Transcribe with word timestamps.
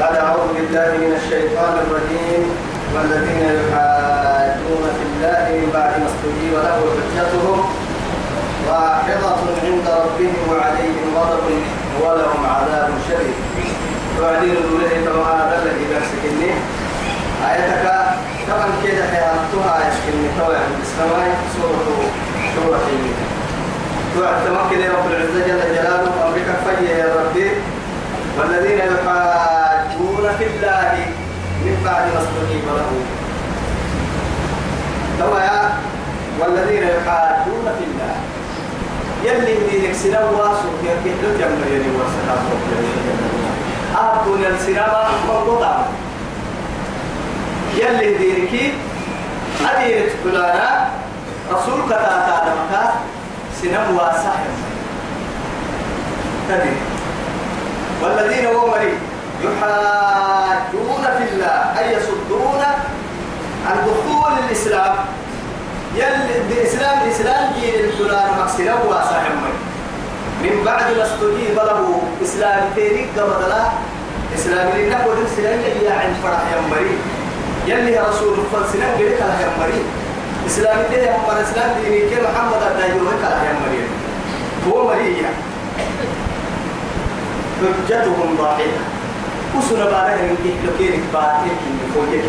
بعد 0.00 0.16
أعوذ 0.16 0.48
بالله 0.56 0.88
من 1.04 1.12
الشيطان 1.20 1.74
الرجيم 1.84 2.42
والذين 2.94 3.44
يحاجون 3.58 4.84
في 4.96 5.04
الله 5.08 5.44
من 5.60 5.70
بعد 5.74 5.92
ما 6.00 6.06
استجيب 6.12 6.52
له 6.66 6.78
حجتهم 6.96 7.58
واحضة 8.68 9.40
عند 9.64 9.86
ربهم 10.00 10.42
وعليهم 10.50 11.06
غضب 11.16 11.48
ولهم 12.02 12.42
عذاب 12.54 12.88
شديد. 13.08 13.38
وبعدين 14.18 14.54
له 14.54 15.04
كما 15.04 15.22
هذا 15.40 15.62
الذي 15.62 15.84
بيمسكني 15.88 16.50
آيتك 17.50 17.84
طبعا 18.50 18.68
كده 18.84 19.02
حياتها 19.12 19.74
يسكنني 19.88 20.28
طبعا 20.40 20.62
السماء 20.82 21.28
سورة 21.56 21.88
سورة 22.54 22.88
توعد 24.14 24.36
تمكن 24.44 24.80
رب 24.96 25.06
العزة 25.10 25.40
جل 25.48 25.60
جلاله. 25.74 26.12
أمرك 26.26 26.48
فجي 26.66 26.88
يا 26.90 27.06
ربي. 27.18 27.50
والذين 28.38 28.78
يحاجون 28.78 29.55
في 30.38 30.44
الله 30.46 30.92
من 31.64 31.76
بعد 31.84 32.04
ما 32.14 32.20
استجيب 32.22 32.64
له. 32.78 32.90
توا 35.18 35.58
والذين 36.40 36.82
يحاجون 36.82 37.66
في 37.78 37.84
الله. 37.88 38.14
يلي 39.24 39.54
دينك 39.70 39.94
سنة 39.94 40.20
واسو 40.38 40.68
يكيد 40.84 41.22
جمع 41.38 41.66
يلي 41.72 41.90
واسنا 41.96 42.34
أبون 43.96 44.44
السينما 44.44 45.08
مربوطة 45.28 45.84
يلي 47.76 48.18
دينك 48.18 48.52
أديرت 49.70 50.12
كلانا 50.24 50.88
رسول 51.52 51.80
كتاتا 51.86 52.36
لمكا 52.46 52.84
سنة 53.62 53.86
واسع. 53.96 54.34
تدري. 56.48 56.76
والذين 58.02 58.46
هم 58.46 58.70
يحاجون 59.44 61.02
في 61.18 61.24
الله 61.34 61.78
أي 61.78 61.92
يصدون؟ 61.96 62.62
عن 63.66 63.76
دخول 63.86 64.32
الإسلام 64.48 64.94
يلي 65.94 66.60
الإسلام 66.60 66.98
الإسلام 67.06 67.52
جيل 67.60 67.84
الدولار 67.84 68.28
مكسنا 68.42 68.74
واسع 68.74 69.22
من 70.42 70.62
بعد 70.64 70.96
ما 70.96 71.02
استجيب 71.02 71.56
له 71.56 72.02
إسلام 72.22 72.60
تيري 72.74 73.06
قبل 73.18 73.48
لا 73.48 73.64
إسلام 74.34 74.68
اللي 74.68 74.90
نقول 74.90 75.16
الإسلام 75.18 75.58
يا 75.82 75.92
عند 75.92 76.14
فرح 76.22 76.42
يمبري 76.56 76.98
يلي 77.66 77.98
رسول 78.00 78.36
فلسنا 78.52 78.92
قلت 78.92 79.20
له 79.20 79.34
يمبري 79.46 79.82
إسلام 80.46 80.78
تيري 80.90 81.08
هم 81.10 81.36
الإسلام 81.36 81.70
ديني 81.82 82.00
كي 82.00 82.16
محمد 82.22 82.62
الدايو 82.70 83.08
هكذا 83.08 83.50
يمبري 83.50 83.82
هو 84.68 84.86
مريء 84.88 85.26
حجتهم 87.60 88.36
ضاحية 88.38 88.95
وسنا 89.54 89.84
بارها 89.84 90.16
من 90.22 90.36
كيلوكين 90.42 91.00
باتين 91.12 91.56
كي 91.62 91.70
فوجك 91.94 92.24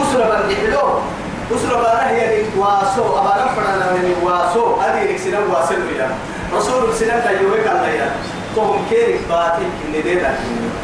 وسنا 0.00 0.24
بارها 0.28 1.02
وسنا 1.50 1.74
بارها 1.74 2.10
يعني 2.10 2.42
واسو. 2.56 3.04
أبارا 3.18 3.46
فرنا 3.56 3.92
من 3.92 4.14
واسو. 4.22 4.76
هذه 4.80 5.12
نكسنا 5.12 5.38
واسل 5.38 5.80
بيا 5.88 6.08
رسول 6.56 6.94
سنا 6.94 7.20
تجوه 7.20 7.56
كلا 7.64 7.88
يا. 7.88 8.10
كهم 8.56 8.84
كيرك 8.90 9.20
باتين 9.28 9.70
كي 9.78 10.00
نديدا 10.00 10.34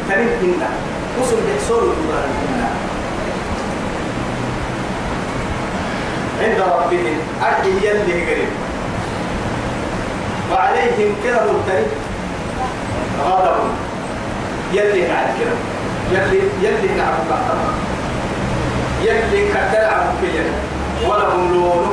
كريم 0.09 0.29
كنا 0.41 0.69
وسنا 1.21 1.39
بحصول 1.47 1.81
دوران 1.81 2.31
كنا 2.39 2.69
عند 6.41 6.59
ربهم. 6.59 7.17
أرحي 7.41 7.69
يلي 7.69 8.25
قريب. 8.25 8.53
وعليهم 10.51 11.15
كرم 11.23 11.47
الكريم 11.55 11.87
غضب. 13.25 13.88
يلي 14.73 15.07
نعم 15.07 15.27
كده. 15.39 15.55
يلي 16.11 16.39
يلي 16.61 16.95
نعم 16.97 17.13
بعضها 17.29 17.71
يلي 19.03 19.47
كدل 19.53 19.85
عن 19.85 20.05
كيا 20.21 20.43
ولهم 21.09 21.53
لون 21.53 21.87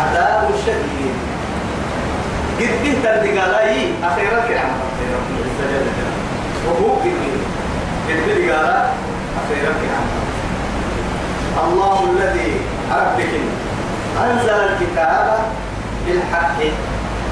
عذاب 0.00 0.50
شديد. 0.66 1.14
قد 2.60 2.72
به 2.82 2.94
تردقالاي 3.04 3.88
أخيرا 4.04 4.48
كده 4.48 4.60
عم 4.60 4.80
وهو 6.66 6.94
قد 6.94 7.04
به 8.26 8.52
قال 8.52 8.68
أخيرا 9.40 9.72
كده 9.82 9.96
عم 11.56 11.68
الله 11.72 11.98
الذي 12.16 12.50
ربك 12.92 13.32
أنزل 14.24 14.50
الكتاب 14.50 15.38
بالحق 16.06 16.58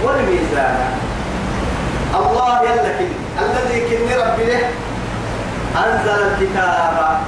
والميزان. 0.04 0.76
الله 2.14 2.62
يلك 2.62 2.98
الذي 3.42 3.80
كن 3.80 4.08
ربي 4.20 4.44
له. 4.44 4.70
أنزل 5.76 6.18
الكتاب. 6.28 7.18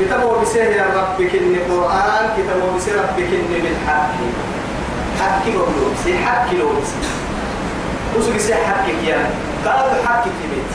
كتابه 0.00 0.40
بسيه 0.42 0.62
يا 0.62 0.84
رب 0.96 1.16
كن 1.16 1.54
القرآن 1.56 2.24
كتابه 2.36 2.76
بسيه 2.76 2.92
رب 2.92 3.16
كن 3.16 3.42
بالحق 3.52 4.12
حق 5.20 5.48
لو 5.48 5.64
بسي 5.94 6.18
حق 6.18 6.52
لو 6.52 6.68
بسي 6.68 7.00
وسو 8.16 8.32
بسي 8.36 8.54
حقك 8.54 9.00
يا 9.08 9.30
قال 9.64 9.90
حقك 10.06 10.36
بيت 10.50 10.72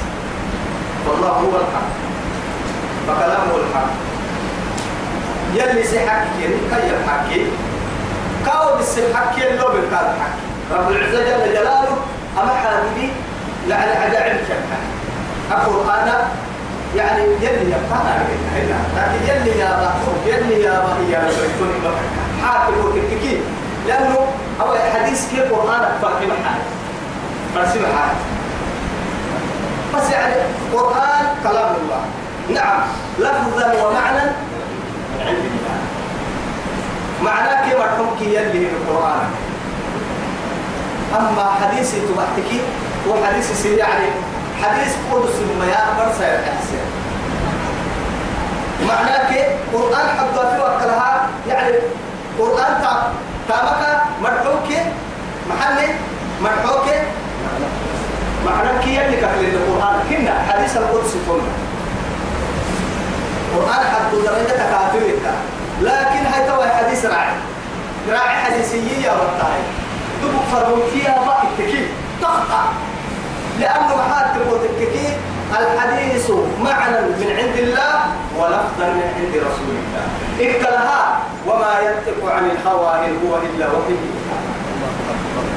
والله 1.07 1.29
هو 1.29 1.55
الحق. 1.61 1.89
فكلامه 3.07 3.53
الحق. 3.61 3.91
يلي 5.55 5.83
سي 5.83 5.99
حقك 5.99 6.33
يعني 6.41 6.55
كي 6.71 6.95
الحق 6.95 7.29
كاو 8.45 8.77
بسي 8.79 9.07
الحق 9.07 9.37
يلو 9.39 9.67
بالكاد 9.67 10.07
حق 10.21 10.35
رب 10.77 10.91
العزة 10.91 11.23
جل 11.23 11.53
جلاله 11.53 11.97
أما 12.37 12.53
حادي 12.53 13.09
يعني 13.69 13.91
عجائب 13.91 14.37
شكا 14.47 14.77
القرآن 15.51 16.11
يعني 16.95 17.23
يلي 17.23 17.71
يبقى 17.71 18.01
لكن 18.95 19.27
يلي 19.27 19.59
يا 19.59 19.69
بحر 19.69 20.13
يلي 20.25 20.61
يا 20.63 20.79
بحر 20.79 21.01
يا 21.09 21.19
بحر 21.19 22.47
حاكم 22.47 22.73
وكتكي 22.85 23.41
لأنه 23.87 24.15
أول 24.61 24.77
حديث 24.95 25.29
كيف 25.29 25.39
القرآن 25.39 25.89
فرق 26.01 26.17
محال 26.21 26.61
فرسي 27.55 27.79
محال 27.79 28.15
بس 29.95 30.11
يعني 30.11 30.33
القرآن 30.71 31.25
كلام 31.43 31.75
الله. 31.75 32.01
نعم 32.53 32.79
لفظا 33.19 33.83
ومعنى 33.83 34.19
عند 35.19 35.37
الله. 35.37 35.77
معناه 37.23 37.69
كيف 37.69 37.77
الحكم 37.79 38.23
يلي 38.25 38.67
القرآن؟ 38.69 39.50
أما 41.17 41.51
حديث 41.61 41.91
تبحتكي 41.91 42.61
هو 43.07 43.25
حديث 43.25 43.61
سيدي 43.63 43.77
يعني 43.77 44.05
حديث 44.63 44.94
قدس 45.11 45.35
المياه 45.41 45.88
برسا 45.97 46.41
معناه 48.88 49.33
كي 49.33 49.44
قرآن 49.73 50.07
حبا 50.17 50.49
في 50.49 50.59
وكلها 50.61 51.27
يعني 51.47 51.73
قرآن 52.39 52.81
تا 52.81 53.13
تامك 53.47 54.01
مرحوك 54.23 54.69
محل 55.49 55.77
مرحوك 56.41 56.88
معناه 58.45 58.81
كي 58.81 58.95
يلي 58.95 59.17
كفل 59.17 59.45
القرآن 59.45 59.95
كنا 60.09 60.33
حديث 60.49 60.78
القدس 60.78 61.13
كنا 61.28 61.53
قرآن 63.55 63.85
حد 63.85 64.11
درجة 64.25 64.57
كافر 64.57 65.01
لكن 65.81 66.25
هاي 66.25 66.47
توا 66.47 66.66
حديث 66.66 67.05
راعي. 67.05 67.33
راعي 68.09 68.35
حديثية 68.35 69.05
يا 69.07 69.11
ربطاي 69.11 69.80
دبك 70.21 70.45
فرمون 70.51 70.81
فيها 70.93 71.15
ما 71.25 71.35
التكيل 71.43 71.87
تقطع 72.21 72.63
لأنه 73.59 73.95
محال 73.95 74.25
تقول 74.35 74.59
التكيل 74.65 75.13
الحديث 75.59 76.29
معنى 76.63 76.99
من 77.01 77.29
عند 77.37 77.57
الله 77.57 77.95
ولفظا 78.37 78.87
من 78.97 79.07
عند 79.17 79.33
رسول 79.35 79.71
الله. 79.81 80.05
اكلها 80.39 81.19
وما 81.47 81.73
ينطق 81.85 82.19
عن 82.35 82.43
الهوى 82.45 83.05
إن 83.05 83.13
هو 83.25 83.37
إلا 83.37 83.65
وحي. 83.67 83.95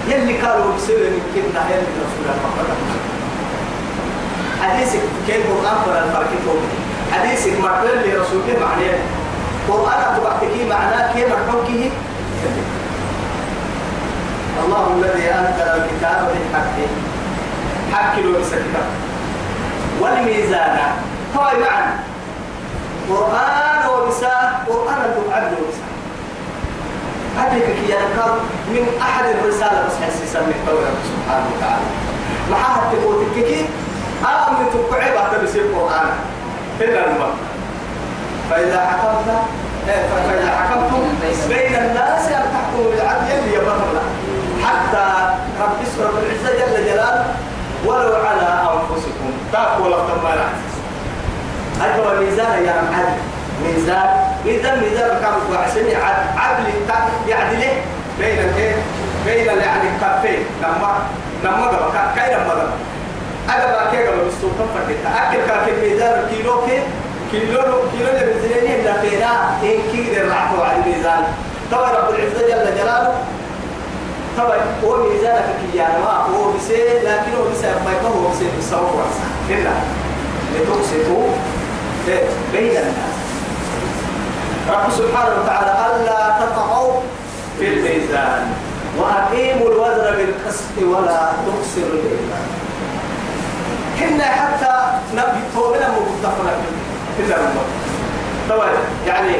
يلي 0.08 0.34
قالوا 0.42 0.74
بسبب 0.76 0.98
من 0.98 1.22
كنا 1.34 1.62
يلي 1.70 1.92
رسول 2.04 2.24
الله 2.24 2.36
حديثك 4.62 5.00
كيف 5.26 5.46
القرآن 5.46 5.76
فلا 5.86 6.04
الفرق 6.04 6.32
حديثك 7.12 7.60
مرتين 7.60 7.98
لرسول 8.02 8.40
الله 8.48 8.66
معناه. 8.66 8.98
قرآن 9.68 10.00
أتبعتكي 10.14 10.68
معناه 10.68 11.12
كيف 11.14 11.28
مرتوكيه 11.28 11.90
الله 14.64 14.84
الذي 14.98 15.24
أنزل 15.28 15.68
الكتاب 15.82 16.28
بالحق 16.32 16.76
له 18.16 18.38
الكتاب 18.38 18.88
والميزان. 20.00 20.78
هو 21.36 21.42
معنى 21.42 21.94
قرآن 23.10 23.82
وبساء 23.90 24.64
قرآن 24.68 25.00
الدعاء 25.04 25.52
وبساء 25.52 25.90
هذيك 27.38 27.64
كي 27.64 27.92
يذكر 27.92 28.30
من 28.68 28.84
أحد 29.00 29.24
الرسالة 29.24 29.86
بس 29.86 29.92
حسي 30.06 30.26
سمي 30.26 30.54
سبحانه 31.10 31.46
وتعالى. 31.56 31.86
ما 32.50 32.56
حد 32.56 32.96
تقول 32.96 33.26
تككي 33.26 33.60
آمن 34.24 34.66
تقعي 34.74 35.14
بعد 35.14 35.44
بسير 35.44 35.62
قرآن. 35.62 36.08
إلا 36.80 37.06
المرء 37.06 37.34
فإذا 38.50 38.80
حكمت 38.86 39.28
فإذا 39.86 40.50
حكمتم 40.58 41.02
بين 41.48 41.74
الناس 41.74 42.26
أن 42.28 42.44
تحكموا 42.52 42.90
بالعدل 42.90 43.30
يلي 43.30 43.54
يبطل 43.54 43.96
حتى 44.64 45.06
رب 45.60 45.78
العزة 46.18 46.50
جل 46.58 46.84
جلاله 46.86 47.23
ولو 47.86 48.16
على 48.16 48.48
أنفسكم. 48.72 49.30
تاكوا 49.52 49.88
لفتم 49.88 50.22
ما 50.24 50.32
أيوة 51.84 52.20
ميزان 52.20 52.64
يا 52.64 52.72
عدل 52.72 53.16
ميزان. 53.64 54.08
ميزان 54.46 54.80
ميزان 54.80 55.10
كم 55.22 55.54
وعشان 55.54 55.86
عدل 56.36 56.66
يعدله 57.28 57.72
بين 58.18 58.38
الايه 58.38 58.76
بين 59.26 59.46
يعني 59.46 59.88
الكفين 59.88 60.44
لما 60.62 60.98
لما 61.44 61.66
قبل 61.66 61.98
كاي 62.16 62.34
لما 62.34 62.50
قبل. 62.50 62.68
أجا 63.48 63.90
كي 63.90 64.06
قبل؟ 64.06 64.26
السلطان 64.28 64.68
فردتا 64.74 65.08
أكل 65.22 65.40
كاكل 65.48 65.88
ميزان. 65.88 66.26
كيلو 66.30 66.66
كي 66.66 66.82
كيلو 67.30 67.62
كيلو 67.92 68.08
اللي 68.08 68.34
بزنيني 68.34 68.82
لا 68.82 68.92
فينا 69.00 69.30
إن 69.62 69.78
كير 69.92 70.24
الرعفو 70.24 70.62
على 70.62 70.76
الميزان. 70.76 71.22
طبعا 71.72 71.90
رب 71.90 72.10
العزة 72.10 72.46
جل 72.48 72.76
جلاله 72.76 73.14
طبعا 74.38 74.58
هو 74.84 74.96
ميزانك 75.08 75.56
يعني 75.74 75.98
ما 76.02 76.10
هو 76.10 76.52
بسي 76.52 76.74
لكن 77.04 77.32
هو 77.38 77.50
بسي 77.50 77.66
ما 77.66 77.92
يكون 77.92 78.10
هو 78.10 78.30
بسي 78.30 78.44
ورسا 78.74 79.26
إلا 79.50 79.70
لتقسطوا 80.54 81.28
بين 82.52 82.70
الناس. 82.70 83.16
رب 84.68 84.90
سبحانه 84.90 85.34
وتعالى 85.42 85.72
ألا 85.86 86.46
تطغوا 86.46 87.00
في 87.58 87.68
الميزان. 87.68 88.52
وأقيموا 88.98 89.68
الوزن 89.68 90.16
بالقسط 90.16 90.74
ولا 90.82 91.32
تخسروا 91.46 91.98
الميزان 92.00 92.46
كنا 94.00 94.24
حتى 94.24 94.98
نبي 95.14 95.40
توبنا 95.54 95.88
مبتفنا 95.88 96.52
إلا 97.18 97.36
الموت 97.36 97.70
طبعا 98.50 98.70
يعني 99.06 99.34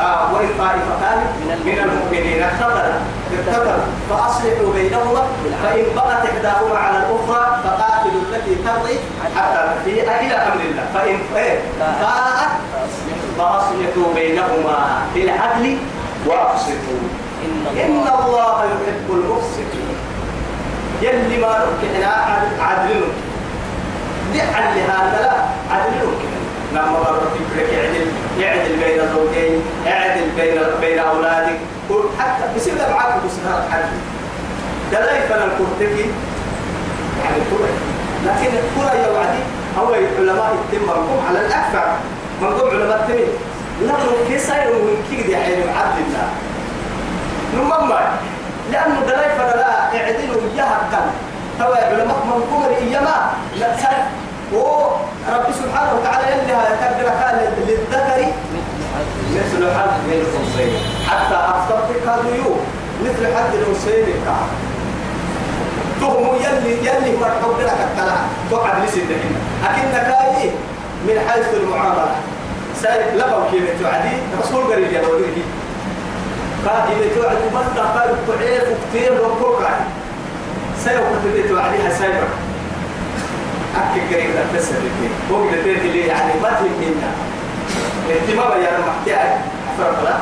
آه 0.00 0.32
طائفتان 0.58 1.18
من 1.64 1.78
المؤمنين. 1.84 2.42
اقتتلوا 2.42 3.00
اقتتلوا 3.32 3.84
فأصلحوا 4.10 4.72
بينهما 4.74 5.22
فإن 5.62 5.84
بغت 5.96 6.22
إحداهما 6.30 6.78
على 6.78 6.98
الأخرى 6.98 7.58
فقاتلوا 7.64 8.22
التي 8.32 8.54
ترضي 8.54 8.98
حتى 9.36 9.60
تفيء 9.80 10.02
إلى 10.02 10.34
أمر 10.34 10.60
الله. 10.60 10.84
فإن 10.94 11.18
فاءت 12.00 12.50
فأصلحوا 13.38 14.14
بينهما 14.14 14.78
بالعدل 15.14 15.78
وأقسطوا 16.26 17.02
إن 17.84 18.06
الله 18.24 18.64
يحب 18.64 19.06
المقسطين 19.10 19.88
يلي 21.02 21.38
ما 21.38 21.58
نكحنا 21.58 22.14
عدل 22.60 23.00
دعا 24.34 24.74
لهذا 24.74 25.18
لا 25.22 25.34
عدل 25.74 26.00
لما 26.72 26.90
مرت 26.90 27.22
بك 27.34 27.68
يعدل 27.72 28.06
يعدل 28.40 28.76
بين 28.76 29.00
الزوجين 29.00 29.62
يعدل 29.86 30.28
بين 30.36 30.60
بين 30.80 30.98
أولادك. 30.98 31.58
حتى 32.18 32.44
بسبب 32.56 32.78
معاك 32.90 33.14
بسنة 33.24 33.68
حد 33.72 33.84
دلاي 34.92 35.28
فانا 35.28 35.44
الكرتكي 35.44 36.10
يعني 37.24 37.40
كرة 37.50 37.68
لكن 38.26 38.46
الكرة 38.56 38.94
يا 38.94 39.08
وعدي 39.08 39.42
هو 39.78 39.94
العلماء 39.94 40.56
يتم 40.72 40.86
مرقوم 40.86 41.24
على 41.28 41.40
الأكثر 41.46 41.86
مرقوم 42.42 42.70
علماء 42.70 43.00
التمين 43.00 43.28
لكن 43.82 44.28
كيف 44.28 44.40
سيروا 44.40 44.82
من 44.82 45.04
كيد 45.10 45.34
حين 45.36 45.68
عبد 45.68 45.98
الله؟ 45.98 46.28
نمما 47.54 48.00
لأنه 48.72 49.00
دلاي 49.06 49.28
فانا 49.38 49.56
لا 49.56 49.98
يعدلوا 49.98 50.40
إياها 50.54 50.88
كان 50.92 51.10
هو 51.66 51.72
علماء 51.72 52.16
مرقوم 52.26 52.64
إياما 52.88 53.32
لا 53.56 53.76
ورب 54.52 55.46
سبحانه 55.62 55.92
وتعالى 56.00 56.26
يلي 56.32 56.52
كان 56.80 56.92
للذكر. 57.68 58.20
مثل 59.36 59.62
حد 59.76 59.94
من 60.06 60.12
الأنثيين. 60.12 60.80
حتى 61.10 61.34
أفضل 61.34 61.94
كادوا 62.06 62.34
يوم 62.36 62.60
مثل 63.04 63.26
حد 63.36 63.54
الأنثيين 63.54 64.06
كان 64.26 64.46
تهم 66.00 66.34
يلي 66.34 66.72
يلي 66.88 67.16
ما 67.20 67.26
تحب 67.26 67.60
لك 67.60 67.78
الطلع 67.88 68.16
تقعد 68.50 68.84
لسنين 68.84 69.08
لكن 69.64 69.92
كاي 69.92 70.50
من 71.06 71.16
حيث 71.28 71.46
المعاملة. 71.54 72.10
سايب 72.82 73.16
لبو 73.16 73.50
كيف 73.50 73.82
تعدي 73.82 74.16
رسول 74.42 74.72
قريب 74.72 74.92
يا 74.92 75.02
وليه 75.06 75.42
قال 76.66 76.82
إذا 76.92 77.14
توعد 77.14 77.36
وبدا 77.46 77.82
قال 77.82 78.08
تعيف 78.28 78.64
كثير 78.92 79.12
وكل 79.12 79.64
قاعد 79.64 79.80
سايب 80.84 81.00
كتبت 81.00 81.48
توعديها 81.48 81.90
أكل 83.78 84.14
قريب 84.14 84.30
لا 84.34 84.60
فيه. 85.00 85.34
هو 85.34 85.42
قد 85.48 85.66
اللي 85.66 86.06
يعني 86.06 86.32
ما 86.42 86.48
تهمنا 86.48 87.10
اهتمام 88.10 88.62
يا 88.62 88.78
محتاج 88.88 89.30
فرق 89.78 90.04
لا 90.04 90.16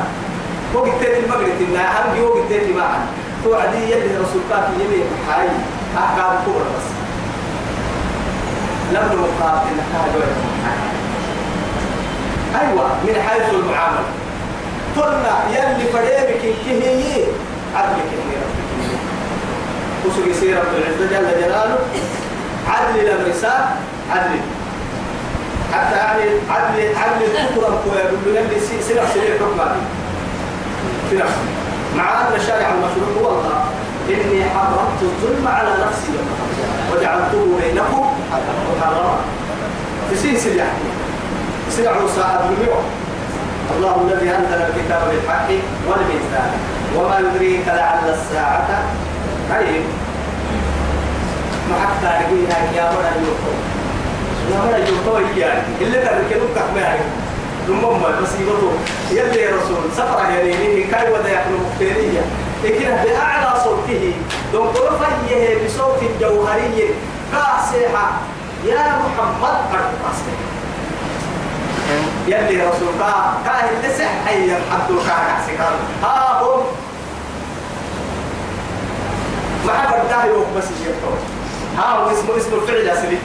هو 0.75 0.81
قد 0.85 1.03
المغرب 1.25 1.61
إن 1.61 1.77
هم 1.77 2.21
هو 2.21 2.33
قد 2.33 2.71
معا. 2.77 3.07
توعدي 3.45 3.83
يلي 3.93 4.17
رسول 4.17 4.43
الله 4.45 4.69
يلي 4.81 5.05
حي. 5.29 5.49
أحكام 5.99 6.39
كبرى 6.47 6.69
بس. 6.77 6.89
لم 8.93 9.07
نقاتل 9.19 9.77
هذا 9.95 10.27
أيوة 12.61 12.89
من 13.05 13.23
حيث 13.29 13.55
المعاملة. 13.55 14.05
قلنا 14.97 15.35
يلي 15.51 15.85
فريبك 15.93 16.43
كهي 16.67 17.25
عدلك 17.75 18.07
كهي 18.11 18.37
ربك 18.43 18.67
وسوي 20.07 20.35
سيرة 20.35 20.63
العزة 20.79 21.07
جل 21.11 21.41
جلاله. 21.41 21.79
عدل 22.69 23.01
الامرساء 23.01 23.77
عدل. 24.11 24.41
حتى 25.73 25.97
يعني 25.97 26.23
عدل 26.51 26.97
عدل 26.97 27.25
الكفر 27.25 27.79
كوي 27.85 27.99
يقول 27.99 28.61
سنة 28.61 29.03
سنة 29.15 29.25
حكم 29.41 29.61
سنة 31.11 31.25
مع 31.97 32.21
أن 32.21 32.41
شارع 32.47 32.69
المشروع 32.69 33.09
هو 33.21 33.39
الله. 33.39 33.65
إني 34.09 34.45
حرمت 34.45 35.03
الظلم 35.03 35.49
على 35.49 35.71
نفسي 35.87 36.13
وجعلته 36.93 37.59
بينكم 37.61 38.07
محرما 38.79 39.17
في 40.11 40.17
سين 40.17 40.37
سنة 40.39 40.67
سنة 41.71 42.09
ساعة 42.17 42.49
بالمئة 42.49 42.81
الله 43.77 44.09
الذي 44.09 44.31
أنزل 44.31 44.63
الكتاب 44.63 45.03
بالحق 45.11 45.49
والميزان. 45.89 46.51
وما 46.97 47.19
يدريك 47.19 47.69
لعل 47.69 48.09
الساعة. 48.09 48.83
قريب 49.51 49.83
حتى 51.75 52.25
نقولها 52.25 52.59
يا 52.77 52.85
مرة 52.93 53.13
يوكو 53.27 53.53
يا 54.53 54.59
مرة 54.59 54.77
يوكو 54.77 55.39
يعني 55.41 55.63
اللي 55.81 55.99
كحماري 56.57 57.01
ثم 57.67 57.85
بس 58.23 58.29
يقولوا 58.41 58.73
يلي 59.11 59.41
يا 59.43 59.51
رسول 59.57 59.77
سفر 59.97 60.19
يعني 60.31 60.83
كاي 60.83 61.13
ودا 61.13 61.33
يحلو 61.33 61.57
مختارية 61.71 62.21
لكن 62.65 62.89
بأعلى 63.05 63.61
صوته. 63.65 64.13
دون 64.53 64.67
قرفيه 64.69 65.67
بصوت 65.67 66.01
جوهري 66.21 66.89
كاسحة 67.33 68.11
يا 68.65 68.77
محمد 68.77 69.57
أرقصي 69.73 70.33
يلي 72.27 72.59
يا 72.59 72.71
رسول 72.71 72.89
كا 72.99 73.35
كاهل 73.45 73.75
لسح 73.83 74.11
حي 74.27 74.45
الحمد 74.45 74.91
كاهل 75.09 75.77
ها 76.03 76.41
هم. 76.43 76.63
ما 79.67 79.73
يوم 80.27 80.45
بس 80.57 80.65
يجيبه 80.65 81.17
ها 81.79 81.99
هو 81.99 82.11
اسمه 82.11 82.37
اسم 82.37 82.55
الفعل 82.55 82.99
أصلي 82.99 83.19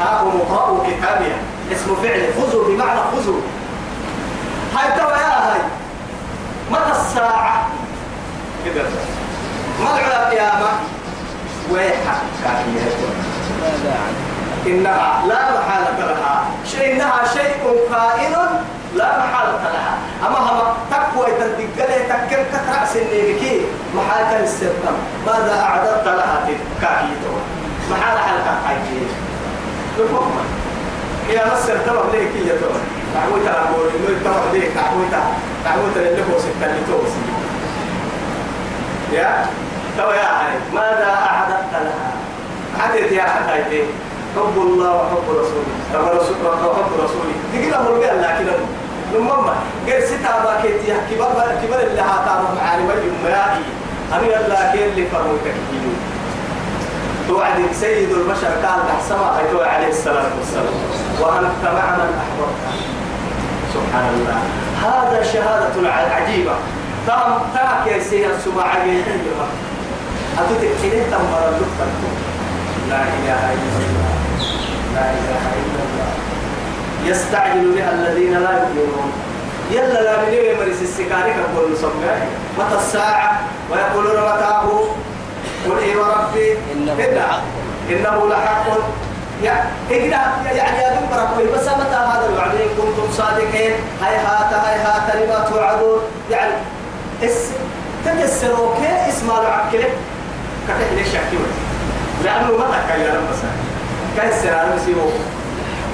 ها 0.00 0.20
هو 0.20 0.28
مقرأ 0.28 0.86
كتابها 0.86 1.38
اسم 1.72 1.96
فعل. 2.02 2.22
خذوا 2.36 2.68
بمعنى 2.68 3.00
خذوا. 3.00 3.40
هاي 4.76 4.98
ترى 4.98 5.20
يا 5.20 5.52
هاي. 5.52 5.60
متى 6.70 6.90
الساعة؟ 6.90 7.68
كده. 8.64 8.82
ما 9.80 9.90
القيامة؟ 10.26 10.70
ويحك 11.72 12.16
إنها 14.66 15.22
لا 15.28 15.40
محالة 15.58 15.98
لها. 15.98 16.44
شيء 16.70 16.92
إنها 16.92 17.20
شيء 17.32 17.54
كائن 17.90 18.32
لا 18.94 19.18
محالة 19.18 19.62
لها. 19.62 19.98
أما 20.26 20.38
هم 20.38 20.60
تقوى 20.90 21.26
تدقل 21.26 22.08
تكر 22.08 22.44
كترع 22.52 22.84
سنينك. 22.84 23.42
محالة 23.94 24.44
السرطان 24.44 24.96
ماذا 25.26 25.62
أعددت 25.62 26.06
لها 26.06 26.48
كاكيتو 26.80 27.55
محالة 27.90 28.20
حلقة 28.20 28.56
حاجية 28.66 29.06
لفهم 29.98 30.32
يا 31.30 31.46
مصر 31.54 31.76
تبع 31.86 32.02
ليك 32.12 32.46
يا 32.46 32.54
تبع 32.56 32.76
تعوي 33.14 33.40
ترى 33.44 33.68
بقول 33.72 33.88
إنه 33.88 34.20
تبع 34.24 34.52
ليك 34.52 34.70
تعوي 34.74 35.04
ترى 35.12 35.32
تعوي 35.64 35.90
ترى 35.94 36.08
اللي 36.08 36.22
هو 36.22 36.38
ستة 36.38 36.66
اللي 36.66 36.80
توصي 36.88 37.20
يا؟ 39.12 39.46
تبع 39.98 40.14
يا 40.14 40.22
هاي 40.22 40.54
ماذا 40.74 41.14
أعددت 41.30 41.72
لها؟ 41.72 42.12
حدث 42.78 43.12
يا 43.12 43.22
حتى 43.22 43.84
حب 44.36 44.56
الله 44.56 44.96
وحب 44.96 45.28
رسوله. 45.30 45.72
تبع 45.92 46.10
رسول 46.12 46.36
وحب 46.46 46.92
رسوله. 47.04 47.34
تقول 47.52 48.00
له 48.00 48.08
قال 48.08 48.22
لكن 48.22 48.46
لما 49.14 49.54
غير 49.86 50.00
ستا 50.06 50.44
باكيت 50.44 50.88
يا 50.88 50.96
كبر 51.10 51.26
كبر 51.62 51.80
اللي 51.80 52.00
هاتام 52.00 52.44
معاني 52.56 52.84
ما 52.84 52.94
يمرائي 52.94 53.64
أنا 54.12 54.46
الله 54.46 54.72
كين 54.72 54.88
اللي 54.88 55.06
فرموتك 55.06 55.54
كيلو 55.70 55.92
توعدك 57.28 57.72
سيد 57.80 58.10
البشر 58.10 58.46
قال 58.46 58.80
أحسما 58.96 59.38
أيتوا 59.38 59.64
عليه 59.66 59.88
الصلاة 59.88 60.30
والسلام. 60.38 60.74
وأنت 61.20 61.64
مع 61.64 61.96
من 61.96 62.10
أحببت. 62.22 62.56
سبحان 63.74 64.08
الله. 64.14 64.38
هذا 64.82 65.22
شهادة 65.22 65.90
عجيبة. 65.90 66.54
تام 67.06 67.38
تاك 67.54 67.86
يا 67.86 67.98
سيد 68.02 68.30
السماع 68.30 68.68
عجيبة 68.68 69.46
أتوتك 70.38 70.70
حين 70.82 71.10
تمر 71.10 71.42
اللطفة 71.48 71.86
لا 72.90 73.02
إله 73.02 73.52
إلا 73.52 73.78
الله. 73.86 74.12
لا 74.94 75.10
إله 75.10 75.44
إلا 75.60 75.80
الله. 75.86 76.10
يستعجل 77.04 77.72
بها 77.76 77.92
الذين 77.92 78.34
لا 78.34 78.50
يؤمنون. 78.50 79.12
يلا 79.70 80.02
لا 80.02 80.22
من 80.22 80.32
يوم 80.32 80.58
مريس 80.58 80.82
السكاري 80.82 81.34
كقول 81.34 81.72
نسمع 81.72 81.90
متى 82.58 82.76
الساعة؟ 82.76 83.40
ويقولون 83.70 84.16
متى 84.16 84.44
هو؟ 84.64 84.84
قل 85.70 85.78
إيه 85.78 85.96
وربي؟ 85.96 86.58
إنه 86.72 86.94
لحق 86.94 87.42
إنه 87.90 88.28
لحق. 88.28 88.66
يعني 89.42 89.68
يعني 89.90 90.78
يا 90.82 90.90
دم 90.90 91.18
ربي 91.18 91.44
بس 91.44 91.68
متى 91.68 91.96
هذا 91.96 92.26
الوعد 92.28 92.50
إن 92.50 92.68
كنتم 92.76 93.12
صادقين 93.12 93.72
هاي 94.02 94.16
هات 94.16 94.52
هاي 94.52 94.76
هات 94.78 95.16
لما 95.16 95.48
توعدون. 95.50 95.98
يعني 96.30 96.52
اس 97.22 97.50
تكسروا 98.04 98.74
كي 98.76 99.08
اسم 99.08 99.30
العكلة 99.30 99.88
كتح 100.68 100.90
ليش 100.96 101.14
يحكي 101.14 101.36
لأنه 102.24 102.56
ما 102.58 102.66
تكير 102.88 103.20
مثلا 103.30 103.54
كسر 104.16 104.54
على 104.54 104.68
مسيبه 104.76 105.10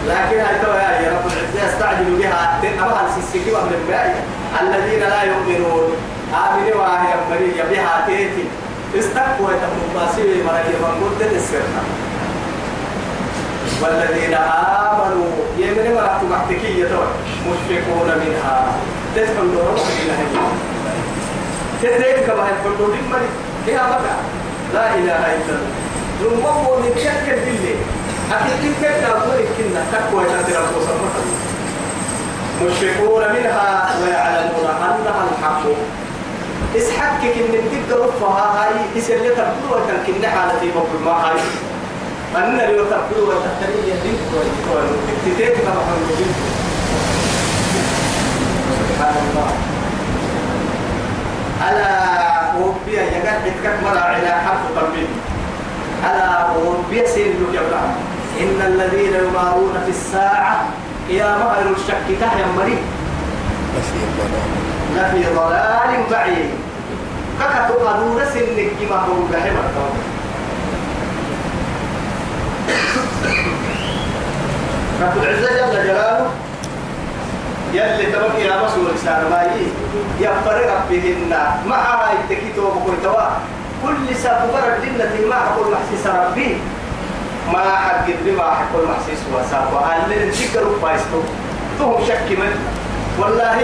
لكن 0.08 0.40
هاي 0.40 0.58
تو 0.62 0.72
يا 0.72 1.10
رب 1.12 1.26
العزة 1.26 1.72
يستعجل 1.72 2.16
بها. 2.18 2.60
أبها 2.62 3.06
السيسكي 3.08 3.52
ومن 3.52 3.72
الباقي. 3.82 4.20
الذين 4.62 5.00
لا 5.00 5.22
يؤمنون. 5.22 5.96
آمنوا 6.34 6.76
وهي 6.82 7.14
مريم 7.30 7.68
بها 7.70 8.04
تيتي. 8.06 8.44
استقوا 8.98 9.48
باسيوي 9.94 10.42
مريم 10.48 10.82
من 11.00 11.16
قد 11.20 11.32
السرنا. 11.32 11.82
والذين 13.82 14.34
آمنوا 14.34 15.30
يمن 15.58 15.94
مرات 15.94 16.22
محتكية 16.30 16.92
مشفقون 17.48 18.08
منها. 18.22 18.58
تدخل 19.16 19.46
نورهم 19.54 19.86
إلى 20.02 20.12
هي 20.12 20.26
تدريك 21.82 22.26
كما 22.26 22.44
يقول 22.48 22.72
لهم 22.78 22.92
لها 23.66 23.84
مكة 23.90 24.16
لا 24.74 24.94
إله 24.94 25.22
إلا 25.36 25.54
الله. 25.56 25.82
نمو 26.22 26.76
شك 27.04 27.26
بالله 27.44 27.76
أكيد 28.32 28.72
كنا 28.80 29.08
أقول 29.08 29.40
كنا 29.58 29.82
تقوى 29.92 30.24
وصفة 30.76 31.16
مشفقون 32.62 33.22
منها 33.34 33.94
ويعلمون 34.02 34.66
أنها 34.82 35.22
الحق. 35.30 35.64
اسحكك 36.76 37.34
إن 37.36 37.52
تبقى 37.72 38.08
رفها 38.08 38.44
هاي 38.58 38.74
يسأل 38.96 39.24
لك 39.24 39.36
تقول 39.36 39.82
وتنكن 39.82 40.26
حالتي 40.26 40.68
بقول 40.74 41.02
ما 41.04 41.10
هاي. 41.10 41.40
أن 42.36 42.58
لو 42.58 42.84
تقول 42.84 43.28
وتحتري 43.28 43.78
يدين 43.88 44.16
تتيت 45.26 45.54
كما 45.58 45.70
حمد 45.70 46.10
سبحان 48.88 49.16
الله. 49.30 49.50
ألا 51.68 51.92
وبيا 52.60 53.02
يقعد 53.02 53.46
يتكك 53.46 53.76
مرة 53.84 54.00
على 54.00 54.28
حرف 54.28 54.60
تنبيه 54.76 55.06
ألا 56.10 56.50
وبيا 56.50 57.06
سير 57.06 57.26
لك 57.26 57.54
يا 57.54 57.62
إن 58.40 58.58
الذين 58.66 59.14
يمارون 59.14 59.74
في 59.84 59.90
الساعة 59.90 60.64
يا 61.10 61.38
مهر 61.38 61.74
الشك 61.76 62.20
تحيا 62.20 62.46
مريض. 62.56 62.82
لفي 64.96 65.24
ضلال 65.34 65.90
بعيد. 66.10 66.50
ككتو 67.40 67.74
قدور 67.86 68.24
سنك 68.34 68.68
كما 68.80 68.96
هو 68.96 69.24
بحمد 69.32 69.68
رب 75.02 75.16
العزة 75.22 75.50
جل 75.72 75.84
جلاله 75.86 76.30
يلي 77.74 78.06
تبقى 78.12 78.42
يا 78.44 78.64
مسؤول 78.64 78.90
إنسان 78.90 79.30
ما 79.30 79.42
يي 79.42 79.66
يفرق 80.20 80.84
بهن 80.90 81.32
مع 81.66 81.76
هاي 81.76 82.16
تكيتو 82.28 82.70
بكل 82.70 83.02
توا 83.02 83.28
كل 83.82 84.16
ساب 84.16 84.48
برد 84.54 84.84
لنا 84.94 85.28
ما 85.30 85.36
أقول 85.48 85.66
محسيس 85.72 86.06
ربي 86.06 86.56
ما 87.52 87.76
حق 87.76 88.06
ما 88.38 88.50
حق 88.54 88.72
محسيس 88.90 89.18
وساب 89.34 89.72
وأهل 89.72 90.12
الذكر 90.12 90.64
فايستو 90.82 91.20
تهم 91.78 92.04
شك 92.08 92.28
من 92.38 92.52
والله 93.18 93.58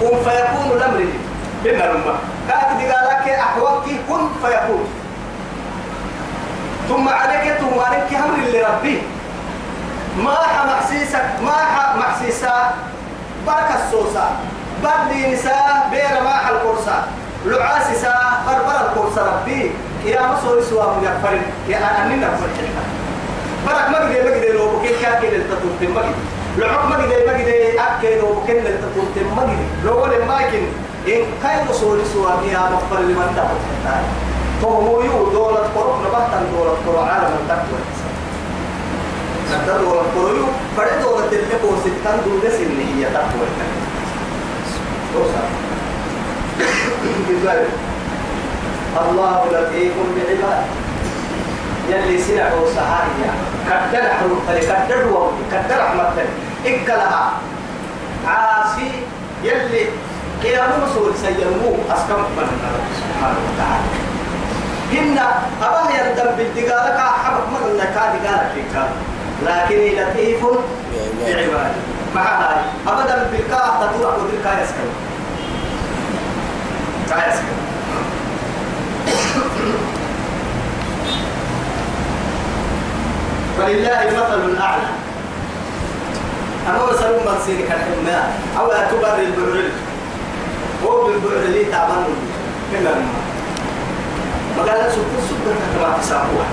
كن 0.00 0.16
فيكون 0.24 0.76
الأمر 0.76 1.04
بنا 1.64 1.86
رمى 1.92 2.14
كاتب 2.50 2.80
قالك 2.92 3.28
أحوالك 3.28 3.86
كن 4.08 4.22
فيكون. 4.42 4.84
ثم 6.88 7.08
عليك 7.08 7.52
ثم 7.62 7.80
عليك 7.80 8.14
أمر 8.14 8.38
اللي 8.46 8.62
ربي 8.62 9.02
ما 10.18 10.38
محسيسك 10.66 11.26
ما 11.46 11.58
محسيسا 11.96 12.74
بركة 13.46 13.74
السوسة. 13.84 14.24
بدي 14.82 15.34
نساء 15.34 15.88
بير 15.90 16.22
ما 16.24 16.50
القرصة. 16.50 16.96
لعاسسا 17.46 18.14
بربر 18.46 18.76
القرصة 18.80 19.22
ربي. 19.30 19.70
يا 20.04 20.20
مسوي 20.26 20.62
سوا 20.62 20.96
مجفر. 20.96 21.38
يا 21.68 21.78
أني 22.02 22.16
نفر 22.16 22.50
برك 23.66 23.88
ما 23.92 23.98
قدر 23.98 24.24
ما 24.24 24.30
قدر 24.34 24.52
لو 24.54 24.78
بكين 24.78 24.96
كاكل 25.02 25.26
التطور 25.26 25.88
ما 25.94 26.00
قدر. 26.00 26.14
لعق 26.58 26.84
ما 26.86 26.96
قدر 26.96 27.20
ما 27.26 27.32
قدر 27.32 27.54
أكل 27.78 28.18
لو 28.18 28.40
بكين 28.40 28.64
ما 29.36 29.42
قدر. 29.42 29.56
لو 29.84 30.02
ولا 30.02 30.24
ما 30.24 30.40
يمكن 30.40 30.66
إن 31.08 31.22
كاي 31.42 31.64
مسوي 31.70 32.04
سوا 32.12 32.30
يا 32.52 32.58
مغفر 32.72 33.00
لمن 33.00 33.28
تبغى 33.36 33.96
فهو 34.62 35.00
يو 35.02 35.30
دولة 35.32 35.60
قرب 35.76 35.94
نبهت 36.04 36.32
دولة 36.52 36.74
قرب 36.86 37.08
عالم 37.08 37.32
التقوى 37.40 37.80
نقدر 39.50 39.84
ولا 39.84 40.02
قريو 40.14 40.46
فرد 40.76 41.04
ولا 41.04 41.26
تلك 41.30 41.60
وستان 41.64 42.16
دون 42.24 42.40
سن 42.50 42.70
هي 42.78 43.04
تقوى. 43.04 43.46
الله 49.00 49.44
لطيف 49.52 49.94
بعباد 50.16 50.64
يلي 51.88 52.18
سنع 52.22 52.54
وسعايا 52.54 53.32
كدر 53.92 54.08
حروف 54.08 54.50
كدر 54.50 55.12
وقت 55.12 55.34
كدر 55.52 55.78
رحمة 55.78 56.16
إكلها. 56.66 57.32
عاصي 58.26 58.90
يلي 59.44 59.84
قيام 60.42 60.70
مسؤول 60.82 61.12
سيرمو 61.22 61.76
أسكم 61.90 62.20
من 62.36 62.48
سبحانه 63.00 63.40
وتعالى. 63.46 63.88
إن 64.98 65.18
أبا 65.62 65.82
يندم 65.90 66.30
بالدقالة 66.36 66.90
كحبك 66.96 67.46
مرنا 67.52 67.84
كادقالة 67.84 68.48
كيكا 68.54 68.88
لكن 69.46 69.80
لطيف 69.96 70.42
بعباده 71.26 71.80
مع 72.14 72.22
هاي 72.22 72.60
أبدا 72.88 73.26
بالكاء 73.32 73.66
تطلع 73.80 74.14
ودرك 74.14 74.46
يسكن. 74.62 74.90
يسكن. 77.10 77.58
فلله 83.58 84.02
المثل 84.02 84.44
الأعلى. 84.44 84.88
أنا 86.68 86.78
مثل 86.90 87.08
من 87.08 87.38
سيرك 87.46 87.70
الحماء 87.70 88.40
أو 88.58 88.66
أتبر 88.66 89.14
البعرل 89.18 89.70
هو 90.84 91.06
بالبعرل 91.06 91.44
اللي 91.44 91.64
تعمل 91.64 92.04
من 92.72 92.78
الماء 92.78 93.30
ما 94.56 94.62
قال 94.62 94.92
سبت 94.92 95.14
سبت 95.30 95.56
كما 95.76 95.98
تسامحوا 96.02 96.44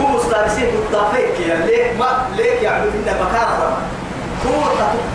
هو 0.00 0.06
مستانسين 0.16 0.66
بالطافيك 0.66 1.40
يا 1.40 1.66
ليك 1.66 1.98
ما 1.98 2.26
ليك 2.36 2.62
يعني 2.62 2.84
من 2.84 3.04
مكان 3.06 3.48
هو 4.46 4.60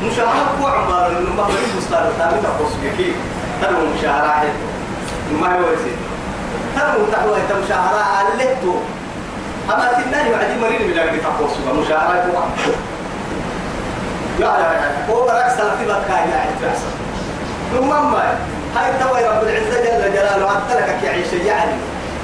مشاهد 0.03 0.62
هو 0.62 0.67
عمار 0.67 1.08
انه 1.08 1.34
ما 1.34 1.44
هو 1.44 1.50
مستانس 1.77 2.17
تامي 2.17 2.41
تقص 2.44 2.72
كي 2.98 3.13
ترى 3.62 3.75
مشاهرة 3.98 4.44
ما 5.41 5.48
يصير 5.48 5.98
ترى 6.75 7.12
تحوى 7.12 7.62
مشاهرة 7.65 8.03
على 8.03 8.55
تو 8.62 8.74
أما 9.74 10.03
تناني 10.03 10.32
وعدي 10.32 10.60
مريض 10.62 10.82
بلا 10.82 11.08
كي 11.12 11.17
تقص 11.17 11.51
مشاهرة 11.86 12.25
هو 12.34 12.44
لا 14.39 14.46
لا 14.46 15.10
هو 15.10 15.25
برك 15.25 15.50
سلفي 15.58 15.86
بكاي 15.86 16.29
يا 16.29 16.38
عتراس 16.38 16.82
ثم 17.75 17.89
ما 17.89 18.38
هاي 18.75 18.91
توي 19.00 19.27
رب 19.27 19.44
العزة 19.44 19.84
جل 19.84 20.13
جلاله 20.13 20.51
أتركك 20.58 21.03
يعيش 21.03 21.34
يعني. 21.34 21.72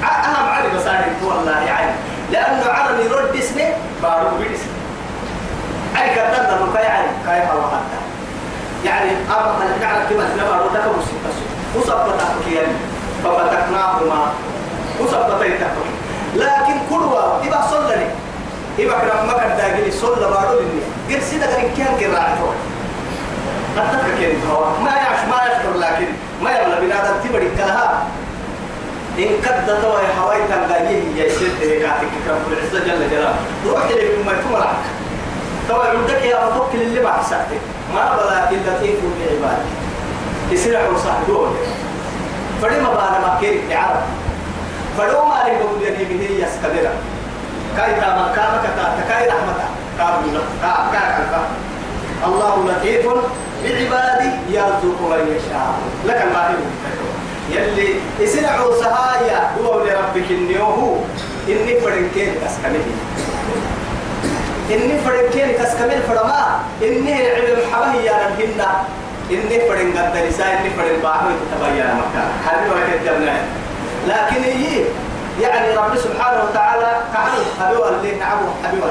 أهم 0.02 0.48
علي 0.48 0.68
بساري 0.76 1.12
والله 1.24 1.60
يعني. 1.60 1.92
لأنه 2.32 2.64
عرم 2.68 3.00
يرد 3.00 3.36
اسمه 3.36 3.68
بارو 4.02 4.28
باسمه. 4.38 4.72
أي 5.96 6.10
كتبنا 6.14 6.60
من 6.60 6.72
كاي 6.74 6.84
يعني 6.84 7.08
كاي 7.26 7.40
هوا 7.40 7.66
حتى. 7.66 7.98
يعني 8.84 9.10
أما 9.10 9.56
أنا 9.62 9.76
كعلى 9.80 10.04
كما 10.10 10.24
نبارو 10.36 10.68
تكبر 10.68 11.02
ستة 11.02 11.32
وصبتك 11.76 12.52
يعني 12.52 12.72
ففتقناهما 13.24 14.32
وصبتك 15.00 15.60
لكن 16.36 16.74
كل 16.90 17.02
واحد 17.02 17.46
إبا 17.46 17.66
صلني 17.70 18.06
إبا 18.78 19.24
ما 19.26 19.32
كان 19.32 19.56
داقلي 19.56 19.90
صلى 19.90 20.30
بارو 20.30 20.60
لني 20.60 21.14
قل 21.16 21.22
سيدا 21.22 21.46
كان 21.46 21.74
كان 21.76 21.96
كراعي 22.00 22.32
هو 24.50 24.80
ما 24.84 24.90
يعش 24.90 25.20
ما 25.30 25.38
يشكر 25.46 25.78
لكن 25.78 26.06
ما 26.42 26.50
يبلى 26.50 26.80
بنادم 26.80 27.14
تبري 27.24 27.50
كلها 27.56 28.04
إن 29.18 29.28
قد 29.44 29.66
توا 29.82 29.98
حواي 30.16 30.38
تنقايه 30.48 31.16
يا 31.16 31.28
سيد 31.28 31.82
كاتك 31.82 32.12
رب 32.28 32.52
العزة 32.52 32.78
جل 32.86 33.10
جلاله. 33.10 33.34
روح 33.66 33.86
لي 33.86 34.16
بما 34.16 34.32
تمرك 34.32 34.82
توا 35.68 35.84
عندك 35.84 36.22
يا 36.24 36.38
ربك 36.46 36.74
اللي 36.74 37.00
بعد 37.00 37.24
ساعتك. 37.30 37.60
ما 37.94 38.16
بلا 38.16 38.50
إلا 38.50 38.78
تيفو 38.80 39.06
بعبادك. 39.20 39.64
يصير 40.50 40.96
صاحبه 41.04 41.52
فلما 42.62 42.94
بعد 42.94 43.20
ما 43.20 43.38
كيرك 43.40 43.60
تعرف 43.70 44.04
فلو 44.98 45.24
ما 45.24 45.34
لك 45.34 45.96
هي 46.20 46.42
يسكبرا 46.42 46.92
كاي 47.76 47.94
تاما 48.00 48.32
كاما 48.36 48.62
كتا 48.64 49.04
كاي 49.08 49.28
رحمتا. 49.28 49.68
كابل 49.98 50.38
كا 50.62 50.72
كا 50.92 51.00
كا 51.00 51.42
الله 52.26 52.54
لطيف 52.68 53.06
بعبادي 53.64 54.30
يرزق 54.50 54.98
من 55.10 55.22
يشاء. 55.36 55.74
لك 56.06 56.22
الباقي. 56.22 56.54
يلي 57.50 57.94
يسنعوا 58.20 58.74
سهايا. 58.82 59.50
هو 59.58 59.84
لربك 59.84 60.30
النيوه 60.30 61.00
إني 61.48 61.80
فرنكين 61.80 62.34
كسكمه 62.44 62.86
إني 64.70 64.98
فرنكين 65.04 65.48
كسكمه 65.52 66.00
فرما. 66.08 66.60
إني 66.82 67.14
العلم 67.26 67.60
حبه 67.72 67.94
يا 68.00 68.12
ربنا 68.12 68.68
إني 69.30 69.60
فرن 69.68 69.92
قد 69.98 70.16
إني 70.16 70.70
فرن 70.76 70.96
باحو 71.02 71.28
تبين 71.50 71.86
مكان 72.00 72.30
حبيب 72.46 72.72
وكتبنا 72.72 73.36
لكن 74.08 74.42
هي 74.42 74.84
يعني 75.40 75.76
رب 75.76 75.96
سبحانه 75.96 76.44
وتعالى 76.44 76.90
كعنه 77.14 77.44
حبيب 77.60 77.80
اللي 77.82 78.14
نعمه 78.18 78.48
حبيب 78.64 78.82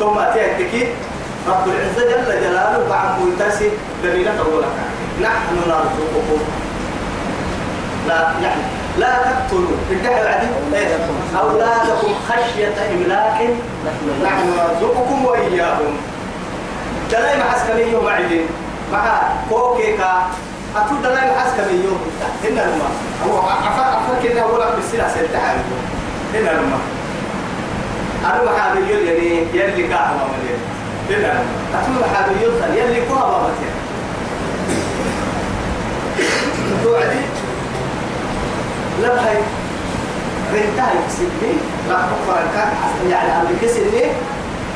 ثم 0.00 0.14
تأتيك 0.14 0.88
رب 1.48 1.68
العزة 1.68 2.10
جل 2.10 2.40
جلاله 2.40 2.86
بعد 2.90 3.10
ملتسي 3.20 3.70
دليلة 4.04 4.38
أولك 4.38 4.74
نحن 5.22 5.54
نرزقكم. 5.68 6.42
لا 8.08 8.32
يعني 8.42 8.62
لا 8.98 9.06
تقتلوا. 9.06 9.76
الدحر 9.90 10.22
العديد. 10.22 10.50
أولادكم 11.40 12.14
خشية 12.28 12.74
إملاق 12.94 13.38
نحن 14.24 14.44
نرزقكم. 14.58 15.24
وإياهم 15.24 15.96
عسكري 17.40 17.92
يوم 17.92 18.08
عدين 18.08 18.46
مع 18.92 19.22
كوكيكا. 19.50 20.26
أتو 20.76 20.94
عسكري 21.40 21.84
يوم 21.84 22.00
هنا 22.44 22.60
لما. 22.60 22.88
هو 23.26 23.38
عفا 23.38 23.82
عفا 23.82 24.14
كنا 24.22 24.46
بالسلة 24.76 25.08
سلتها 25.14 25.54
هنا 26.34 26.50
لما. 26.50 26.78
أنا 28.24 28.52
محابي 28.52 28.80
يعني 28.80 29.46
يلي 29.54 29.88
كاهما 29.88 30.24
مليون 30.32 30.71
هنا 31.10 31.32
لما 31.74 31.74
أتو 31.74 31.92
محابي 32.00 32.34
يلي 32.78 33.00
كوها 33.08 33.38
بابتين 33.42 33.74
توعدي؟ 36.84 37.22
رنتاي 40.52 40.96
سني 41.08 41.52
لا 41.88 41.94
تكفر 41.94 42.42
كان 42.54 42.70
يعني 43.10 43.30
عم 43.32 43.46
كسني 43.62 44.04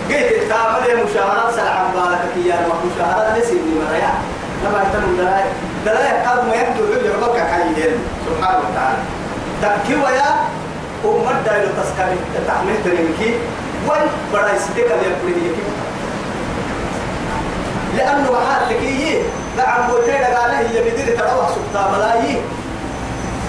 قلت 0.08 0.32
التعامل 0.42 1.04
مشاهرات 1.04 1.54
سلعة 1.54 1.92
بالك 1.94 2.46
يا 2.46 2.56
مشاهرات 2.86 3.38
لسني 3.38 3.72
مريا 3.80 4.12
لما 4.64 4.82
يتنم 4.82 5.16
دلاي 5.18 5.44
دلاي 5.86 6.10
قد 6.26 6.48
ما 6.48 6.54
يبدو 6.54 6.92
علي 6.92 7.08
ربك 7.08 7.38
حيين 7.38 7.94
سبحانه 8.26 8.58
وتعالى. 8.58 8.98
تبكي 9.62 9.94
ويا 9.94 10.30
أمر 11.04 11.36
دايلو 11.46 11.68
تسكني 11.78 12.16
تحمل 12.46 12.76
ترينكي. 12.84 13.34
وين 13.88 14.08
بڑا 14.32 14.50
يستيقظ 14.56 15.00
يقول 15.02 15.32
لي 15.36 15.50
لأنه 17.96 18.32
محل 18.32 18.74
لكي 18.74 19.22
نعم 19.56 19.88
بوتين 19.88 20.24
قال 20.24 20.50
هي 20.50 20.80
بدير 20.90 21.16
تروح 21.18 21.48
سبتا 21.48 21.90
ملايين 21.96 22.40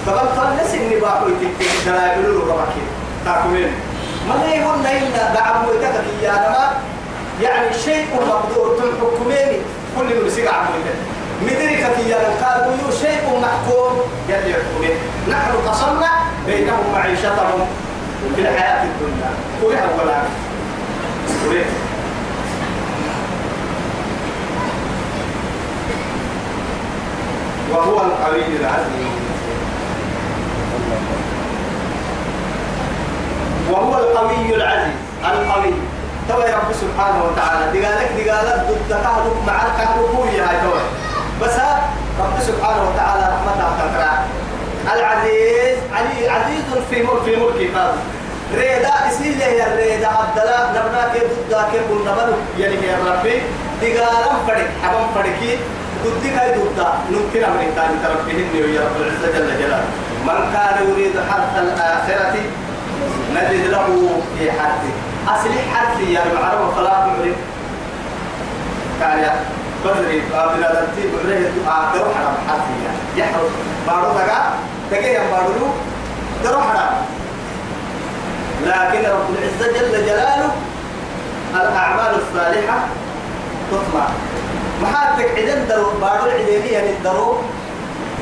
طبعا 0.06 0.26
فلس 0.26 0.74
إني 0.74 0.96
باقي 1.00 1.30
تكتير 1.30 1.70
دلائل 1.86 2.20
الرباكي 2.20 2.82
تاكمين 3.24 3.72
ما 4.28 4.34
يقول 4.54 4.86
إلا 4.86 5.34
دعم 5.34 5.62
بوتك 5.66 5.94
يا 6.22 6.32
نما 6.32 6.72
يعني 7.42 7.74
شيء 7.74 8.06
مقدور 8.28 8.76
تنحكميني 8.76 9.58
كل 9.98 10.26
مسيق 10.26 10.54
عملك 10.54 10.94
مدرك 11.42 12.06
يا 12.08 12.18
قالوا 12.44 12.90
شيء 13.00 13.40
محكوم. 13.42 14.00
يلي 14.28 14.50
يحكمين 14.50 14.96
نحن 15.28 15.68
قصرنا 15.68 16.10
بينهم 16.46 16.92
معيشتهم 16.94 17.66
في 18.36 18.40
الحياة 18.40 18.84
الدنيا. 18.84 19.30
كلها 19.62 19.88
ولا 20.02 20.22
كلها 21.44 21.64
وهو 27.72 28.00
القوي 28.00 28.56
العزيز. 28.60 29.18
وهو 33.70 33.94
القوي 33.98 34.54
العزيز. 34.54 34.94
القوي. 35.24 35.72
توا 36.28 36.44
يا 36.44 36.56
رب 36.56 36.72
سبحانه 36.72 37.24
وتعالى. 37.24 37.80
دقالك 37.80 38.10
دقالك 38.18 38.66
ضد 38.68 38.90
كهرب 39.02 39.36
معك 39.46 39.66
كهرب 39.78 40.14
هاي 40.26 40.56
توا 40.64 40.80
بس 41.42 41.56
رب 42.20 42.40
سبحانه 42.40 42.82
وتعالى 42.90 43.24
رحمته 43.34 43.68
تكرا 43.78 44.12
العزيز 44.94 45.78
علي 45.92 46.28
عزيز 46.28 46.64
في 46.90 47.02
ملك 47.02 47.22
في 47.24 47.36
ملكه 47.36 47.78
قال 47.78 47.94
ريدا 48.54 48.92
اسمه 49.08 49.44
يا 49.44 49.76
ريدا؟ 49.76 50.06
عبد 50.06 50.38
الله 50.38 50.70
نبنا 50.70 51.12
كي 51.12 51.20
ضد 51.20 51.64
كي 51.72 51.78
قلنا 51.78 52.12
بل 52.12 52.32
يعني 52.58 52.86
يا 52.86 52.98
ربي. 53.06 53.42
دقالم 53.82 54.36
فرق 54.46 54.68
حبم 54.82 55.06
فرقي 55.14 55.56
ضد 56.04 56.24
كاي 56.36 56.50
ضد 56.58 56.78
نمكن 57.10 57.44
أمريكا 57.44 57.82
تربيهن 58.04 58.74
يا 58.74 58.80
رب 58.80 58.96
العزة 59.00 59.38
جل 59.38 59.50
جلاله. 59.58 59.84
من 60.26 60.40
كان 60.52 60.76
يريد 60.88 61.14
حرث 61.30 61.52
الآخرة 61.58 62.34
نجد 63.34 63.64
له 63.70 63.86
في 64.38 64.52
حرثه. 64.52 64.92
أصل 65.28 65.50
حرثي 65.74 66.12
يا 66.12 66.22
معروف 66.34 66.74
فلا 66.76 66.90
تعرف. 66.90 67.36
كان 69.00 69.18
يا 69.18 69.32
بدري 69.84 70.22
قابل 70.32 70.64
التي 70.64 71.02
بعريه 71.12 71.50
أقدر 71.68 72.04
حرام 72.14 72.36
حرثي 72.48 72.76
يحرث. 73.16 73.52
بارو 73.86 74.12
دقا 74.18 74.40
دقا 74.90 75.06
يا 75.06 75.22
بارو 75.30 75.70
درو 76.44 76.60
حرام. 76.60 76.94
لكن 78.66 79.10
رب 79.10 79.28
العزة 79.38 79.72
جل 79.78 80.06
جلاله 80.06 80.50
الأعمال 81.54 82.12
الصالحة 82.22 82.78
تطمع. 83.70 84.06
محاتك 84.82 85.28
عدن 85.38 85.68
درو 85.68 85.90
بارو 86.00 86.30
عديني 86.30 86.68
يعني 86.68 86.92
درو. 87.04 87.36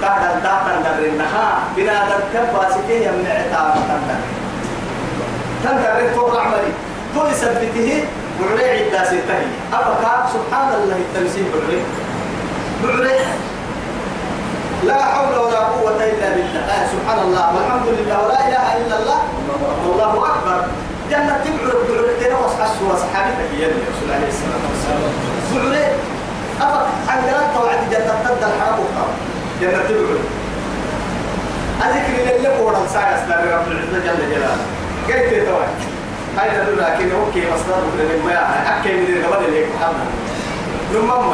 قاعد 0.02 0.36
الداخل 0.36 0.76
درنها 0.84 1.46
بنادم 1.76 2.20
كباسته 2.32 2.90
يمنع 2.90 3.36
تعب 3.52 3.74
تندر 3.74 4.20
تنكر 5.64 6.14
تو 6.14 6.38
عملي 6.38 6.72
تو 7.14 7.26
يثبته 7.26 8.04
بعلي 8.40 8.64
عدة 8.70 9.04
ستة 9.04 9.38
أبقى 9.72 10.12
سبحان 10.34 10.68
الله 10.78 10.96
التمثيل 10.96 11.44
بعلي 11.52 11.80
بعلي 12.84 13.18
لا 14.84 15.04
حول 15.04 15.38
ولا 15.38 15.58
قوة 15.58 15.96
إلا 15.96 16.28
بالله. 16.36 16.60
آه 16.60 16.84
سبحان 16.92 17.18
الله 17.26 17.44
والحمد 17.56 17.88
لله 17.88 18.16
ولا 18.24 18.40
إله 18.48 18.66
إلا 18.76 18.96
الله 19.00 19.20
والله 19.86 20.12
أكبر. 20.28 20.60
جنة 21.10 21.34
تبعد 21.44 21.72
بعلي 21.88 22.14
تنا 22.20 22.36
وصحى 22.38 22.84
وصحابتك 22.90 23.50
يا 23.60 23.68
رسول 23.68 24.08
عليه 24.16 24.28
الصلاة 24.28 24.62
والسلام. 24.70 25.12
بعلي 25.54 25.86
أبقى 26.60 26.86
عن 27.08 27.18
قرأت 27.18 27.54
توعد 27.54 27.78
جنة 27.90 28.14
تد 28.24 28.42
الحرام 28.44 28.78
وقام 28.80 29.12
جنة 29.60 29.82
تبعد. 29.88 30.20
أذكر 31.82 32.36
اللي 32.36 32.48
قولا 32.48 32.78
ساعة 32.92 33.24
أسلام 33.24 33.40
رب 33.40 33.72
العزة 33.72 33.98
جل 34.06 34.30
جلاله. 34.30 34.66
قلت 35.08 35.48
توعد. 35.48 35.68
هاي 36.38 36.50
تدل 36.50 36.78
لكن 36.78 37.10
أوكي 37.16 37.42
مصدر 37.52 37.80
من 37.98 38.22
ما 38.26 38.80
أكي 38.80 38.92
من 38.92 39.24
قبل 39.24 39.44
اللي 39.44 39.64
محمد. 39.74 40.08
نمم 40.94 41.32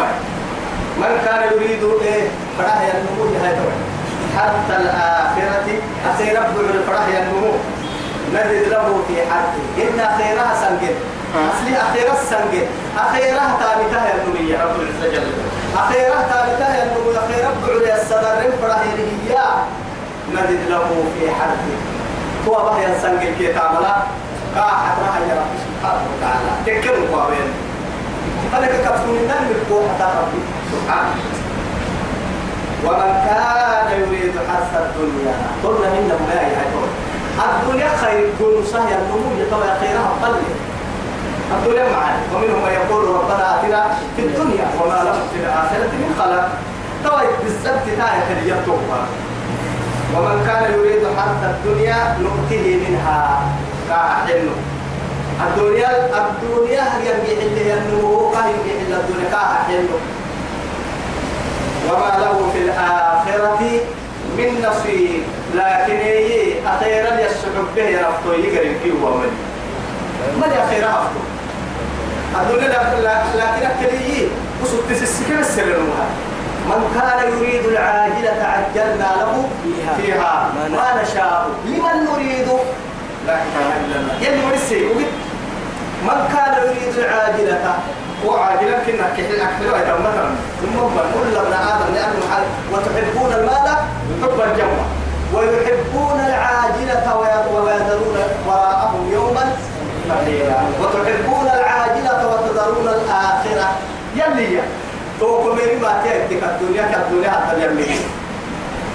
من 1.00 1.20
كان 1.24 1.42
يريد 1.52 1.84
إيه؟ 2.02 2.28
فرح 2.58 2.80
ينمو 2.80 3.24
هاي 3.44 3.56
توي 3.56 3.72
حتى 4.38 4.76
الآخرة 4.82 5.68
أسي 6.10 6.36
رب 6.36 6.60
الفرح 6.74 7.08
ينمو. 7.08 7.52
نزد 8.34 8.68
له 8.68 9.02
في 9.08 9.14
حرثه 9.30 9.64
إن 9.78 10.18
خيرها 10.18 10.54
سنجد 10.60 10.94
أصلي 11.32 11.76
أخيرا 11.76 12.14
سنجد 12.30 12.66
أخيرها 12.98 13.56
تابتها 13.60 14.14
ينمو 14.14 14.48
يا 14.50 14.64
رب 14.64 14.80
العزة 14.80 15.12
جل 15.12 15.32
أخيرها 15.76 16.22
تابتها 16.32 16.82
ينمو 16.84 17.10
أخيرا 17.10 17.50
بعد 17.62 17.98
الصدر 18.00 18.52
فرح 18.62 18.80
ينهي 18.82 19.42
نزد 20.34 20.68
له 20.70 21.04
في 21.14 21.30
حرثه 21.30 21.76
هو 22.48 22.70
بحي 22.70 23.00
سنجد 23.02 23.34
كي 23.38 23.52
تعملا 23.52 23.96
قاعد 24.56 24.94
راح 25.06 25.16
يا 25.28 25.34
رب 25.34 25.52
سبحانه 25.64 26.02
وتعالى 26.12 26.80
تكلم 26.80 27.14
قوين 27.14 27.48
فلك 28.52 28.70
كفون 28.84 29.16
النار 29.16 29.38
بالقوة 29.48 29.88
حتى 29.88 30.04
ربي 30.04 30.42
سبحانه 30.72 31.14
ومن 32.84 33.12
كان 33.26 34.00
يريد 34.00 34.32
حرث 34.48 34.82
الدنيا 34.82 35.34
قلنا 35.64 35.88
إن 35.88 36.08
ما 36.28 36.42
يهدون 36.42 36.88
الدنيا 37.38 37.88
خير 37.96 38.26
كل 38.38 38.66
سهل 38.72 38.92
النمو 38.92 39.42
يطلع 39.42 39.78
خيرها 39.80 40.12
قليل 40.22 40.71
الدنيا 41.58 41.84
معنا 41.96 42.20
ومنهم 42.34 42.62
من 42.64 42.72
يقول 42.72 43.04
ربنا 43.04 43.60
آتنا 43.60 43.94
في 44.16 44.22
الدنيا 44.22 44.66
وما 44.80 44.98
له 45.06 45.18
في 45.32 45.36
الآخرة 45.42 45.92
من 46.02 46.10
خلق 46.18 46.48
طيب 47.04 47.30
بالسبت 47.44 47.86
تاية 47.86 48.52
يتوقع 48.52 49.02
ومن 50.16 50.44
كان 50.46 50.62
يريد 50.72 51.02
حرث 51.18 51.42
الدنيا 51.54 52.16
نؤته 52.20 52.80
منها. 52.88 53.42
كاحلو 53.88 54.54
الدنيا 55.46 55.90
الدنيا 56.20 56.84
يرجع 57.04 57.32
اللي 57.42 57.74
النمو 57.74 58.32
يرجع 58.32 58.74
إلا 58.86 58.96
الدنيا. 58.96 59.30
كاحلو 59.30 59.96
وما 61.88 62.18
له 62.20 62.50
في 62.52 62.58
الآخرة 62.58 63.60
من 64.38 64.66
نصيب. 64.68 65.22
لكن 65.54 65.96
هي 65.96 66.52
أخيرا 66.66 67.20
يسحب 67.20 67.66
به 67.76 67.82
يرفضه 67.82 68.34
يقرب 68.34 68.76
فيه 68.82 68.92
ومن. 68.92 69.32
من 70.36 70.52
أخيرا 70.64 70.88
أفضل 70.88 71.31
الدنيا 72.40 72.68
لكن 73.36 73.66
أكلي 73.66 74.28
يريد 77.28 77.64
العاجلة 77.64 78.38
عجلنا 78.54 79.08
له 79.20 79.48
فيها. 79.96 80.48
ما 80.70 81.02
نشاء 81.02 81.48
لمن 81.66 81.96
نريد؟ 82.12 82.48
لا 83.26 83.34
إله 83.34 83.68
إلا 83.84 83.96
الله. 84.00 84.14
يلي 84.20 84.40
ورسي 84.46 84.80
من 86.06 86.18
كان 86.34 86.52
يريد 86.66 86.94
العاجلة؟ 86.98 87.74
وعاجلة 88.26 88.76
كنا 88.86 89.06
كحل 89.16 89.40
أكحل 89.40 89.66
ويتم 89.72 90.00
مثلا. 90.02 90.30
ثم 90.62 90.78
كل 91.14 91.36
ابن 91.36 91.52
آدم 91.52 91.88
لأنه 91.94 92.20
حال 92.30 92.44
وتحبون 92.72 93.32
المال 93.32 93.66
حبا 94.22 94.46
جما 94.58 94.84
ويحبون 95.34 96.20
العاجلة 96.26 97.16
وي- 97.18 97.60
ويذرون 97.60 98.16
وراءهم 98.48 99.10
يوما 99.12 99.44
فقيرا. 100.08 100.62
وتحبون 100.80 101.46
وتذرون 102.62 102.88
الآخرة. 102.88 103.68
يلي 104.16 104.54
يا. 104.54 104.62
توكم 105.20 105.56
ما 105.82 106.02
تأتيك 106.04 106.42
الدنيا 106.42 106.82
كالدنيا 106.82 107.30
حتى 107.30 107.66
يمين 107.66 108.00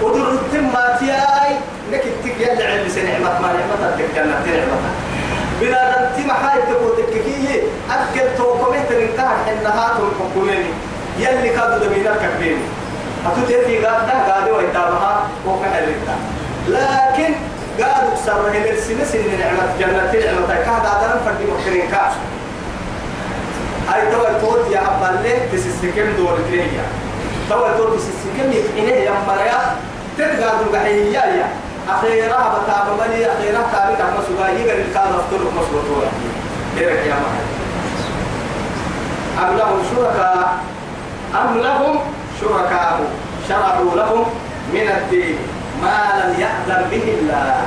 ودر 0.01 0.32
التم 0.32 0.71
تياي 0.99 1.51
لك 1.91 2.03
التك 2.06 2.41
يلي 2.41 2.63
علم 2.63 2.89
سنعمة 2.89 3.41
ما 3.41 3.47
نعمة 3.47 3.95
الجنة 3.95 4.38
نعمة 4.45 4.77
بلا 5.62 5.82
دم 5.91 6.23
تم 6.23 6.32
حاي 6.32 6.62
تقول 6.62 6.91
تككيه 6.97 7.62
أكل 7.91 8.38
توكم 8.38 8.73
تنكار 8.89 9.36
حنها 9.45 9.88
تنككونني 9.97 10.71
يلي 11.19 11.49
كادو 11.49 11.86
دمينا 11.86 12.13
كبيني 12.23 12.65
أتوتي 13.25 13.77
قاعدة 13.86 14.13
قاعدة 14.27 14.53
ويتابها 14.53 15.27
وكحلتا 15.47 16.15
لكن 16.67 17.34
قالوا 17.80 18.15
سر 18.25 18.49
هي 18.51 18.71
السنة 18.71 19.03
سن 19.03 19.39
نعمة 19.39 19.63
جنة 19.80 20.25
نعمة 20.25 20.47
كهذا 20.47 20.89
هذا 21.01 21.21
فردي 21.25 21.45
مكرين 21.51 21.91
كاش 21.91 22.13
هاي 23.89 24.12
توا 24.12 24.39
توت 24.41 24.71
يا 24.71 24.80
أبا 24.80 25.21
ليه 25.23 25.39
تسسكم 25.54 26.08
دور 26.17 26.38
كريا 26.50 26.86
توا 27.50 27.78
توت 27.78 28.00
تسسكم 28.00 28.52
إنه 28.78 28.97
يا 29.08 29.13
مريا. 29.28 29.60
تتقادوا 30.17 30.73
قحية 30.73 31.19
يا. 31.19 31.47
أخيرا 31.89 32.39
بتابع 32.54 32.93
ملي 33.00 33.26
أخيرا 33.32 33.62
تابع 33.71 33.95
كم 33.95 34.15
سوى 34.28 34.47
يقدر 34.47 34.82
الكاد 34.82 35.10
أفطر 35.19 35.41
مسلوطه 35.58 36.12
إيه 36.78 37.00
يا 37.10 37.15
مريا. 37.23 37.45
أم 39.43 39.58
لهم 39.58 39.80
شركاء؟ 39.95 40.58
أم 41.36 41.58
لهم 41.58 42.00
شركاء؟ 42.41 43.00
شرعوا 43.50 43.95
لهم 43.95 44.26
من 44.73 44.88
الدين 44.97 45.38
ما 45.82 45.97
لم 46.23 46.41
يأذن 46.41 46.89
به 46.91 47.15
الله. 47.19 47.62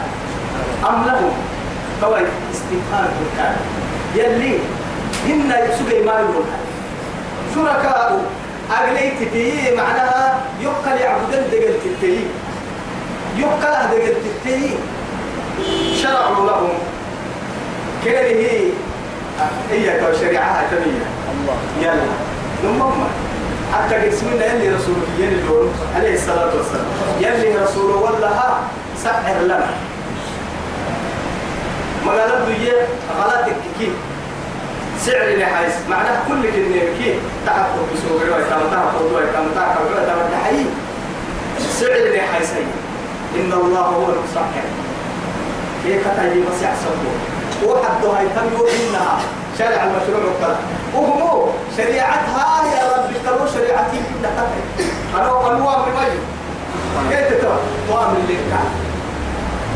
أم 0.88 1.04
لهم؟ 1.06 1.32
كوي 2.00 2.20
استفهام 2.52 3.10
كان 3.36 3.56
يلي 4.14 4.58
هن 5.26 5.52
يسوق 5.68 6.04
ما 6.06 6.20
يقول 6.20 6.44
شركاء 7.54 8.24
أغليت 8.70 9.28
فيه 9.32 9.76
معناها 9.76 10.40
يقل 10.60 11.00
يعبدن 11.00 11.42
دقل 11.50 11.74
تتي. 11.84 12.20
يقل 13.36 13.88
دقل 13.90 14.14
تتي. 14.24 14.74
شرعوا 16.02 16.46
لهم. 16.46 16.68
كيره 18.04 18.72
هي 19.70 20.00
شريعة 20.20 20.70
تمية 20.70 21.06
يلا. 21.80 22.06
نمم. 22.64 23.04
حتى 23.74 23.94
الله 24.32 24.44
يلي 24.44 24.68
رسولك 24.68 25.08
يلي 25.18 25.42
دون 25.42 25.74
عليه 25.96 26.14
الصلاة 26.14 26.50
والسلام. 26.56 26.86
يلي 27.20 27.58
رسوله 27.58 27.96
والله 27.96 28.40
سحر 29.04 29.40
لنا. 29.42 29.70
ما 32.06 32.12
قال 32.12 32.30
له 32.30 32.54
غلطك 33.20 33.56
كي. 33.78 33.92
سعر 35.06 35.36
نحيس 35.40 35.74
معناه 35.90 36.18
كل 36.28 36.42
كلمة 36.52 36.80
كي 36.98 37.14
تحقق 37.46 37.78
بسوق 37.94 38.20
رواية 38.28 38.44
تام 38.50 38.60
تحقق 38.70 39.02
رواية 39.12 39.32
تام 39.32 39.44
تحقق 39.56 39.80
رواية 39.90 40.06
تام 40.06 40.18
تحيي 40.32 40.64
سعر 41.80 42.16
نحيس 42.16 42.50
إن 43.36 43.52
الله 43.52 43.80
هو 43.80 44.02
المسحر 44.12 44.66
كي 45.84 45.98
كتاجي 45.98 46.40
بس 46.40 46.62
يحسبه 46.62 47.10
وحد 47.66 48.04
هاي 48.04 48.26
تم 48.36 48.58
يوحينها 48.58 49.18
شارع 49.58 49.84
المشروع 49.84 50.32
وكذا. 50.32 50.58
وهو 50.94 51.46
شريعتها 51.76 52.62
يا 52.76 52.92
رب 52.96 53.10
كانوا 53.24 53.46
شريعتي 53.54 54.00
أنا 55.14 55.52
أنواع 55.52 55.78
من 55.78 55.92
مجد 55.94 56.18
كيف 57.10 57.38
تتوى 57.38 57.56
طوام 57.88 58.14
اللي 58.16 58.34
كان. 58.36 58.68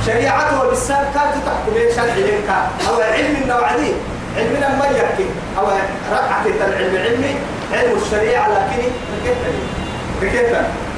شريعته 0.06 0.68
بالسال 0.68 1.04
كانت 1.14 1.34
تحكم 1.46 1.94
شرع 1.96 2.14
لك 2.14 2.50
أو 2.88 2.94
علم 3.00 3.36
النوع 3.42 3.76
دي 3.76 3.92
علمنا 4.36 4.68
ما 4.78 4.84
يحكي. 4.84 5.26
أو 5.58 5.66
رقعة 6.12 6.46
العلم 6.46 6.96
علمي 6.96 7.34
علم 7.72 7.98
الشريعة 8.02 8.48
لكن 8.48 8.82
كيف 10.20 10.56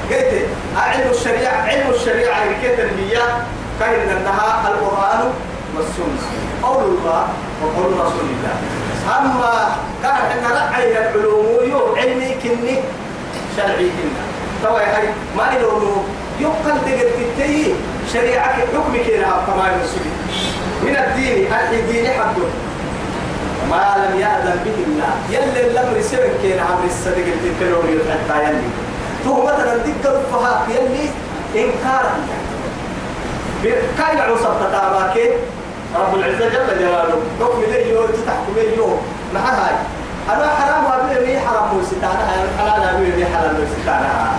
قلت 0.09 0.45
علم 0.77 1.11
الشريعة 1.11 1.61
علم 1.67 1.89
الشريعة 1.89 2.45
كيف 2.61 2.79
هي 2.79 3.19
كان 3.79 4.09
انها 4.17 4.67
القرآن 4.67 5.31
والسنة. 5.75 6.27
قول 6.63 6.83
الله 6.83 7.27
وقول 7.63 7.93
رسول 7.93 8.27
الله. 8.35 8.55
أما 9.19 9.75
كان 10.03 10.11
إحنا 10.11 10.49
رأي 10.71 10.91
العلوم 10.91 11.45
يو 11.69 11.95
علمي 11.95 12.35
كني 12.43 12.79
شرعي 13.57 13.89
كنا 13.97 14.23
توا 14.63 14.79
هاي 14.79 15.09
ما 15.37 15.53
يلونو 15.55 16.03
يقل 16.39 16.77
دقل 16.85 17.09
تتي 17.37 17.73
شريعة 18.13 18.53
حكم 18.53 18.93
كنا 18.93 19.31
كما 19.47 19.71
يسوي 19.83 20.11
من 20.83 20.95
الدين 20.97 21.47
الدين 21.79 22.07
حده 22.07 22.47
ما 23.69 23.85
لم 24.03 24.19
يأذن 24.19 24.57
به 24.65 24.77
الله. 24.87 25.13
يلي 25.29 25.67
الأمر 25.67 26.01
سبب 26.01 26.31
كنا 26.41 26.61
عمر 26.61 26.85
الصدق 26.85 27.25
التكلون 27.35 27.85
يتحدى 27.95 28.37
يلي 28.45 28.69
تو 29.23 29.43
مثلا 29.43 29.77
دقل 29.77 30.17
فهاك 30.31 30.63
يلي 30.69 31.05
إنكارا 31.55 32.15
كاين 33.97 34.19
عصب 34.19 34.53
تتاباك 34.59 35.15
رب 35.95 36.15
العزة 36.15 36.49
جل 36.49 36.79
جلاله. 36.79 37.19
حكم 37.41 37.61
لي 37.71 37.89
يو 37.89 38.05
تحكم 38.05 38.53
لي 38.55 38.77
يو 38.77 38.89
مع 39.33 39.39
هاي؟ 39.39 39.75
أنا 40.29 40.47
حرام 40.47 40.85
وأبي 40.85 41.25
لي 41.25 41.39
حرام 41.39 41.77
وستانا 41.77 42.25
حلال 42.59 42.83
أبي 42.95 43.11
لي 43.11 43.25
حلال 43.25 43.55
وستانا 43.61 44.31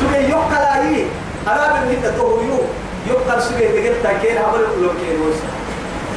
سوى 0.00 0.18
يقال 0.18 0.64
أي 0.80 1.06
أنا 1.46 1.84
هنا 1.84 2.10
تو 2.16 2.40
يو 2.40 2.58
يقال 3.06 3.42
سوى 3.42 3.68
تقول 3.68 3.94
تكين 4.04 4.38
عمل 4.38 4.62
كل 4.74 4.86
كين 5.00 5.20
وسا 5.20 5.48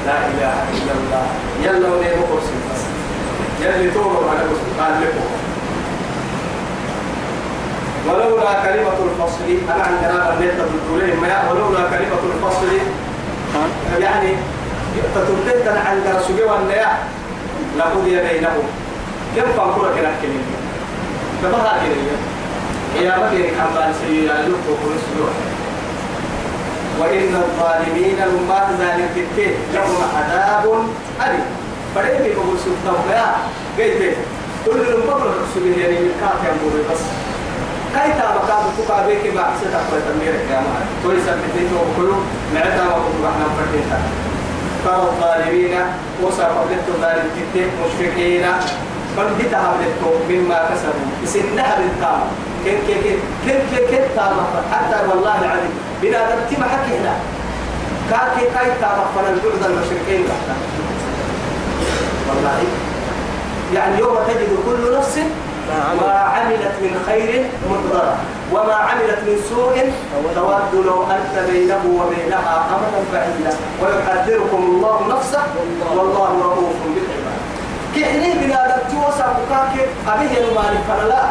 لا 0.06 0.18
إله 0.32 0.56
إلا 0.78 0.94
الله. 1.00 1.26
يلا 1.64 1.88
ونيمو 1.94 2.24
قرص 2.32 2.48
بس 2.70 2.82
يلي 3.62 3.92
تورو 3.92 4.30
على 4.30 4.42
قال 4.80 4.94
لكم. 5.02 5.28
ولولا 8.08 8.54
كلمة 8.66 8.98
الفصل 9.08 9.48
أنا 9.74 9.84
عندنا 9.84 10.36
بنيت 10.40 10.54
تقولين 10.86 11.16
ما 11.22 11.52
ولولا 11.52 11.84
كلمة 11.90 12.22
الفصل 12.34 12.72
يعني 14.00 14.32
تتردد 15.16 15.68
عند 15.86 16.06
رسول 16.16 16.40
الله 16.40 16.88
لقضي 17.78 18.16
بينهم. 18.16 18.68
كم 19.36 19.42
فانكرة 19.58 19.90
كنا 19.96 20.12
كلمة؟ 20.22 20.56
كما 21.42 21.58
هذا 21.58 21.82
كلمة 21.84 22.18
يا 23.06 23.14
مدير 23.18 23.48
حمال 23.60 23.94
سيئة 24.02 24.42
لك 24.42 24.64
وكل 24.70 24.96
وإن 27.00 27.36
الظالمين 27.36 28.16
لما 28.16 28.60
ذلك 28.80 29.14
التين 29.18 29.56
لهم 29.74 29.98
عذاب 30.18 30.66
أليم. 31.26 31.46
فريق 31.96 32.22
يقول 32.32 32.58
سلطان 32.66 33.10
يا 33.12 33.36
قيت 33.78 34.18
كل 34.66 34.82
المبرر 34.94 35.34
رسول 35.44 35.80
يعني 35.80 36.00
من 36.00 36.12
كاتب 36.22 36.92
بس. 36.92 37.02
كاي 37.96 38.10
تا 38.12 38.26
مكان 38.36 38.64
تقع 38.78 39.00
بك 39.08 39.24
ما 39.36 39.44
ستة 39.62 39.78
قوي 39.78 40.02
تمير 40.08 40.34
ما 40.52 40.80
توي 41.04 41.18
سبتين 41.26 41.70
تو 41.72 41.80
كلو 41.98 42.16
معتا 42.54 42.84
ما 42.84 42.96
كنت 43.04 43.20
رحنا 43.26 43.46
فرتين 43.58 43.86
ترى 44.86 44.96
الظالمين 44.96 45.76
وصار 46.24 46.46
قبلت 46.46 46.88
ظالم 47.02 47.28
تتين 47.36 47.70
مشفقين. 47.86 48.46
بل 49.18 49.28
بتها 49.40 49.74
بدتو 49.80 50.12
مما 50.30 50.70
كسبوا. 50.70 51.12
بسنها 51.24 51.80
بالتام 52.66 52.88
كيف 52.88 53.04
كيف 53.04 53.20
كيف 53.46 53.62
كيف 53.72 53.90
كيف 53.90 54.16
تام 54.16 54.34
حتى 54.72 55.08
والله 55.10 55.42
العظيم. 55.42 55.74
بلا 56.02 56.20
دمتي 56.30 56.62
ما 56.62 56.68
حكي 56.68 56.98
هنا. 56.98 57.14
كاكي 58.10 58.46
كاي 58.54 58.72
تام 58.82 58.98
فلا 59.16 59.30
البعد 59.30 59.72
المشركين 59.72 60.22
لحنا 60.26 60.56
والله. 62.30 62.64
يعني 63.74 64.00
يوم 64.00 64.18
تجد 64.28 64.58
كل 64.66 64.98
نفس 64.98 65.20
ما 66.02 66.14
عملت. 66.14 66.76
من 66.82 67.04
خير 67.08 67.46
محضرة 67.72 68.16
وما 68.54 68.74
عملت 68.74 69.20
من 69.28 69.38
سوء 69.50 69.92
تود 70.36 70.86
لو 70.86 71.04
أنت 71.04 71.50
بينه 71.50 71.84
وبينها 72.00 72.66
أمدا 72.76 73.02
بعيدا. 73.14 73.58
ويحذركم 73.82 74.58
الله 74.58 75.16
نفسه. 75.16 75.44
والله 75.96 76.30
رؤوف 76.44 76.78
بالعباد. 76.96 77.40
كحني 77.96 78.34
بنا 78.34 78.60
دبتو 78.68 79.08
وسابقاك 79.08 79.74
أبيه 80.08 80.38
المالك 80.38 80.84
فلا. 80.88 81.24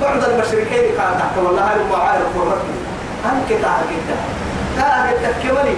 بعد 0.00 0.24
المشركين 0.24 0.84
كان 0.96 1.12
تحت 1.18 1.38
والله 1.44 1.62
هاي 1.62 1.76
المعاير 1.80 2.22
قررتني 2.34 2.80
أنك 3.24 3.62
تعرفت 3.62 4.08
تعرفت 4.76 5.34
كمالي 5.42 5.76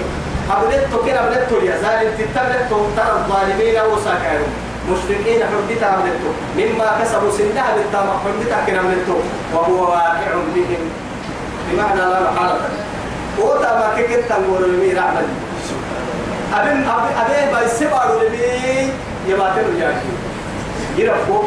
أبدت 0.50 0.94
كنا 1.04 1.26
أبدت 1.26 1.52
يا 1.62 1.76
زال 1.82 2.18
تتبدت 2.18 2.70
ترى 2.96 3.12
الظالمين 3.18 3.76
وساكرون 3.92 4.52
مشفقين 4.90 5.40
حدث 5.50 5.82
عملته 5.82 6.30
مما 6.56 6.98
كسبوا 7.02 7.30
سنها 7.30 7.74
بالتامة 7.76 8.12
حدث 8.24 8.66
كنا 8.66 8.78
عملته 8.78 9.16
وهو 9.54 9.90
واقع 9.90 10.32
بهم. 10.54 10.82
بمعنى 11.70 12.00
لا 12.00 12.20
محالة. 12.30 12.60
وتا 13.38 13.78
ما 13.78 13.88
كيكت 13.96 14.24
تنقول 14.28 14.70
لي 14.70 14.92
رعمل 14.92 15.26
أبن 16.54 16.84
أبن 16.88 17.52
بايسبارو 17.52 18.20
لي 18.20 18.88
يباتر 19.28 19.62
جاكي 19.80 20.12
يرفو 20.96 21.42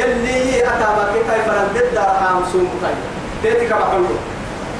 يلي 0.00 0.62
أتا 0.68 0.88
ما 0.96 1.04
كيكاي 1.12 1.40
فرندد 1.46 1.94
دا 1.94 2.04
خامسون. 2.20 2.68
طيب 2.82 3.00
تيتك 3.42 3.72
بحلو 3.72 4.16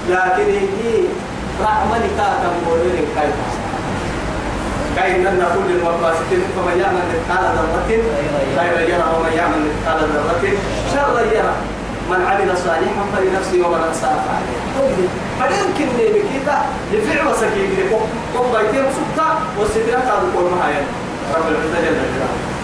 لكن 0.09 0.49
هي 0.53 1.05
رحمة 1.63 2.05
كاتا 2.19 2.49
مولين 2.67 3.07
كايتا 3.17 3.47
كاين 4.97 5.21
لنا 5.21 5.47
كل 5.55 5.69
المقاصدين 5.77 6.43
فمن 6.57 6.81
يعمل 6.81 7.03
مثقال 7.13 7.45
ذرة 7.57 7.89
خيرا 8.59 8.81
يرى 8.81 9.07
ومن 9.17 9.33
يعمل 9.37 9.61
مثقال 9.69 9.99
ذرة 10.13 10.45
شرا 10.93 11.21
يرى. 11.21 11.55
من 12.11 12.21
عمل 12.27 12.59
صالحا 12.59 13.05
فلنفسه 13.17 13.67
ومن 13.67 13.83
اساء 13.91 14.15
فعليه 14.27 14.61
فيمكن 15.41 15.89
بكيتا 15.97 16.59
لفعل 16.93 17.29
وسكين 17.29 17.71
قم 18.35 18.47
بيتين 18.53 18.85
سلطة 18.97 19.29
والسدرة 19.59 19.99
ما 20.53 20.69
هي 20.69 20.79
رب 21.35 21.49
العزة 21.49 21.79
جل 21.85 21.97
جلاله. 22.15 22.56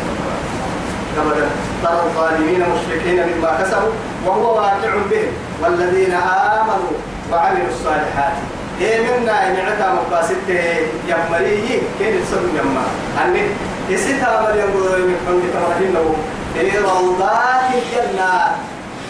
أبدا. 1.19 1.49
ترى 1.83 2.01
الظالمين 2.07 2.61
مشركين 2.61 3.19
مما 3.29 3.51
كسبوا 3.63 3.93
وهو 4.27 4.57
واقع 4.57 4.93
بهم. 5.11 5.33
والذين 5.63 6.15
آمنوا 6.15 6.95
وعملوا 7.33 7.69
الصالحات. 7.69 8.33
إيه 8.81 9.01
منا 9.11 9.47
إن 9.47 9.57
عتا 9.57 9.93
مقاسته 9.95 10.65
يمري 11.09 11.83
كين 11.99 12.15
السر 12.23 12.43
يما؟ 12.59 12.85
أني 13.25 13.43
يسيتها 13.89 14.43
مريم 14.43 14.73
من 15.09 15.17
حمد 15.27 15.43
تمرهن 15.55 16.15
إيه 16.57 16.79
روضات 16.79 17.63
الجنة. 17.75 18.33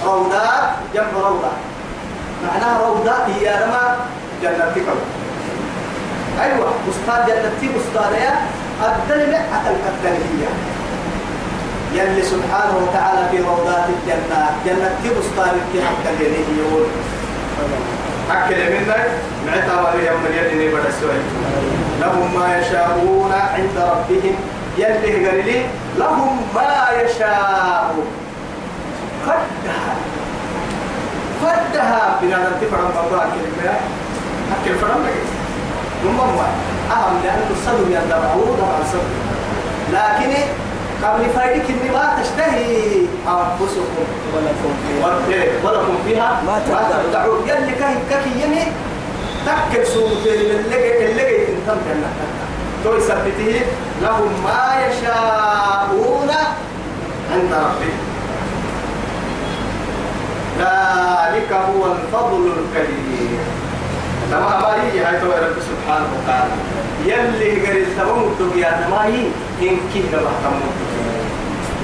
روضات 0.05 0.65
جنب 0.95 1.15
روضة. 1.15 1.53
معناها 2.45 2.87
روضات 2.87 3.25
هي 3.39 3.49
رما 3.65 3.97
جنة 4.43 4.75
كم 4.75 4.99
أيوة 6.43 6.73
أستاذ 6.91 7.27
جنة 7.27 7.53
أستاذ 7.81 8.13
يا. 8.23 8.35
الدليل 8.83 9.35
أتل 9.35 9.77
الدليل 9.89 10.47
يلي 11.95 12.23
سبحانه 12.23 12.77
وتعالى 12.83 13.29
في 13.31 13.39
روضات 13.43 13.85
الجنة 13.95 14.41
جنة 14.67 14.99
بستان 15.19 15.57
حق 15.87 16.11
اليديه 16.11 16.63
يقول؟ 16.63 16.87
أكل 18.31 18.55
منا 18.55 18.97
معتا 19.47 19.81
ولي 19.81 20.07
يوم 20.07 20.23
نبدا 20.55 20.89
السؤال 20.89 21.23
لهم 22.01 22.41
ما 22.41 22.59
يشاءون 22.59 23.33
عند 23.33 23.77
ربهم. 23.77 24.35
يلي 24.79 25.29
قال 25.29 25.47
لي 25.47 25.63
لهم 25.99 26.37
ما 26.55 26.87
يشاءون. 27.03 28.07
فدها. 29.27 29.95
فدها. 31.43 32.19
بنا 32.23 32.37
نتفع 32.37 32.77
عن 32.77 33.07
الله 33.07 33.23
أكل 33.23 33.69
أكل 34.53 34.79
فرم 34.79 35.03
لك. 35.07 35.43
نمم 36.05 36.39
أهم 36.91 37.21
لأنه 37.25 37.51
الصدر 37.51 37.87
يندرعون 37.91 38.57
طبعا 38.61 38.81
صدر 38.93 39.13
لكن 39.93 40.33
قبل 41.03 41.31
فايدك 41.31 41.65
إني 41.71 41.91
ما 41.91 42.17
تشتهي 42.23 42.67
أنفسكم. 43.27 44.05
ولكم 44.35 44.73
فيها 44.89 45.47
ولكم 45.65 45.97
فيها 46.07 46.43
ما 46.47 46.63
تدعون. 46.67 47.49
يلي 47.49 47.73
كاي 47.73 47.95
كاكي 48.11 48.31
يمي 48.45 48.65
تكل 49.47 49.87
سوق 49.87 50.11
اللي 50.27 51.11
اللي 51.11 51.47
تنتم 51.47 51.79
جنة 51.89 52.11
تو 52.85 52.97
يثبته 52.97 53.61
لهم 54.03 54.33
ما 54.45 54.87
يشاءون 54.87 56.31
عند 57.33 57.53
ربهم. 57.53 57.99
ذلك 60.59 61.53
هو 61.53 61.93
الفضل 61.93 62.43
الكبير. 62.47 63.39
نما 64.33 64.59
أباري 64.59 65.01
هاي 65.05 65.21
تو 65.21 65.27
رب 65.27 65.57
سبحانه 65.71 66.09
وتعالى. 66.17 66.55
يلي 67.07 67.51
غير 67.67 67.83
التمام 67.87 68.21
الدنيا 68.23 68.71
نماي 68.87 69.17
إن 69.63 69.77
كيه 69.93 70.17
ربح 70.17 70.35
تمام 70.45 70.73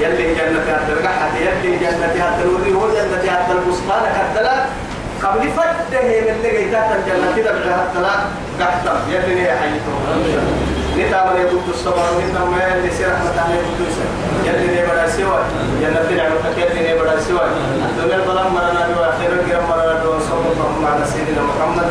يلي 0.00 0.34
جنة 0.34 0.60
هترجع 0.60 1.10
حتى 1.10 1.40
يلي 1.46 1.76
جنة 1.76 2.24
هتلوري 2.24 2.72
هو 2.74 2.88
جنة 2.88 3.32
هتلبستان 3.32 4.04
هتلا 4.18 4.56
قبل 5.22 5.48
فته 5.56 6.02
من 6.02 6.34
اللي 6.36 6.50
جيتات 6.58 6.90
الجنة 6.96 7.36
كده 7.36 7.52
بقى 7.52 7.78
هتلا 7.80 8.14
قحتم 8.60 8.98
يلي 9.12 9.34
نهي 9.34 9.52
حيته 9.58 9.94
نتابع 10.98 11.40
يبود 11.40 11.68
الصبر 11.68 12.06
ونتابع 12.16 12.50
ما 12.50 12.64
يلي 12.64 12.90
سير 12.90 13.08
رحمة 13.12 13.30
الله 13.30 13.54
يبود 13.54 13.92
يلي 14.46 14.66
نهي 14.66 14.86
بدا 14.86 15.08
سوى. 15.08 15.40
جنة 15.82 16.10
نعمتك 16.16 16.58
يلي 16.58 16.80
نهي 16.82 16.98
بدا 16.98 17.20
سوى. 17.20 17.46
الدنيا 17.88 18.16
الظلام 18.16 18.54
مرنا 18.54 18.88
بواخيرا 18.94 19.36
كرم 19.46 19.64
مرنا 19.70 19.94
بواخيرا 20.04 20.44
اللهم 20.52 20.86
على 20.86 21.04
سيدنا 21.12 21.42
محمد. 21.50 21.90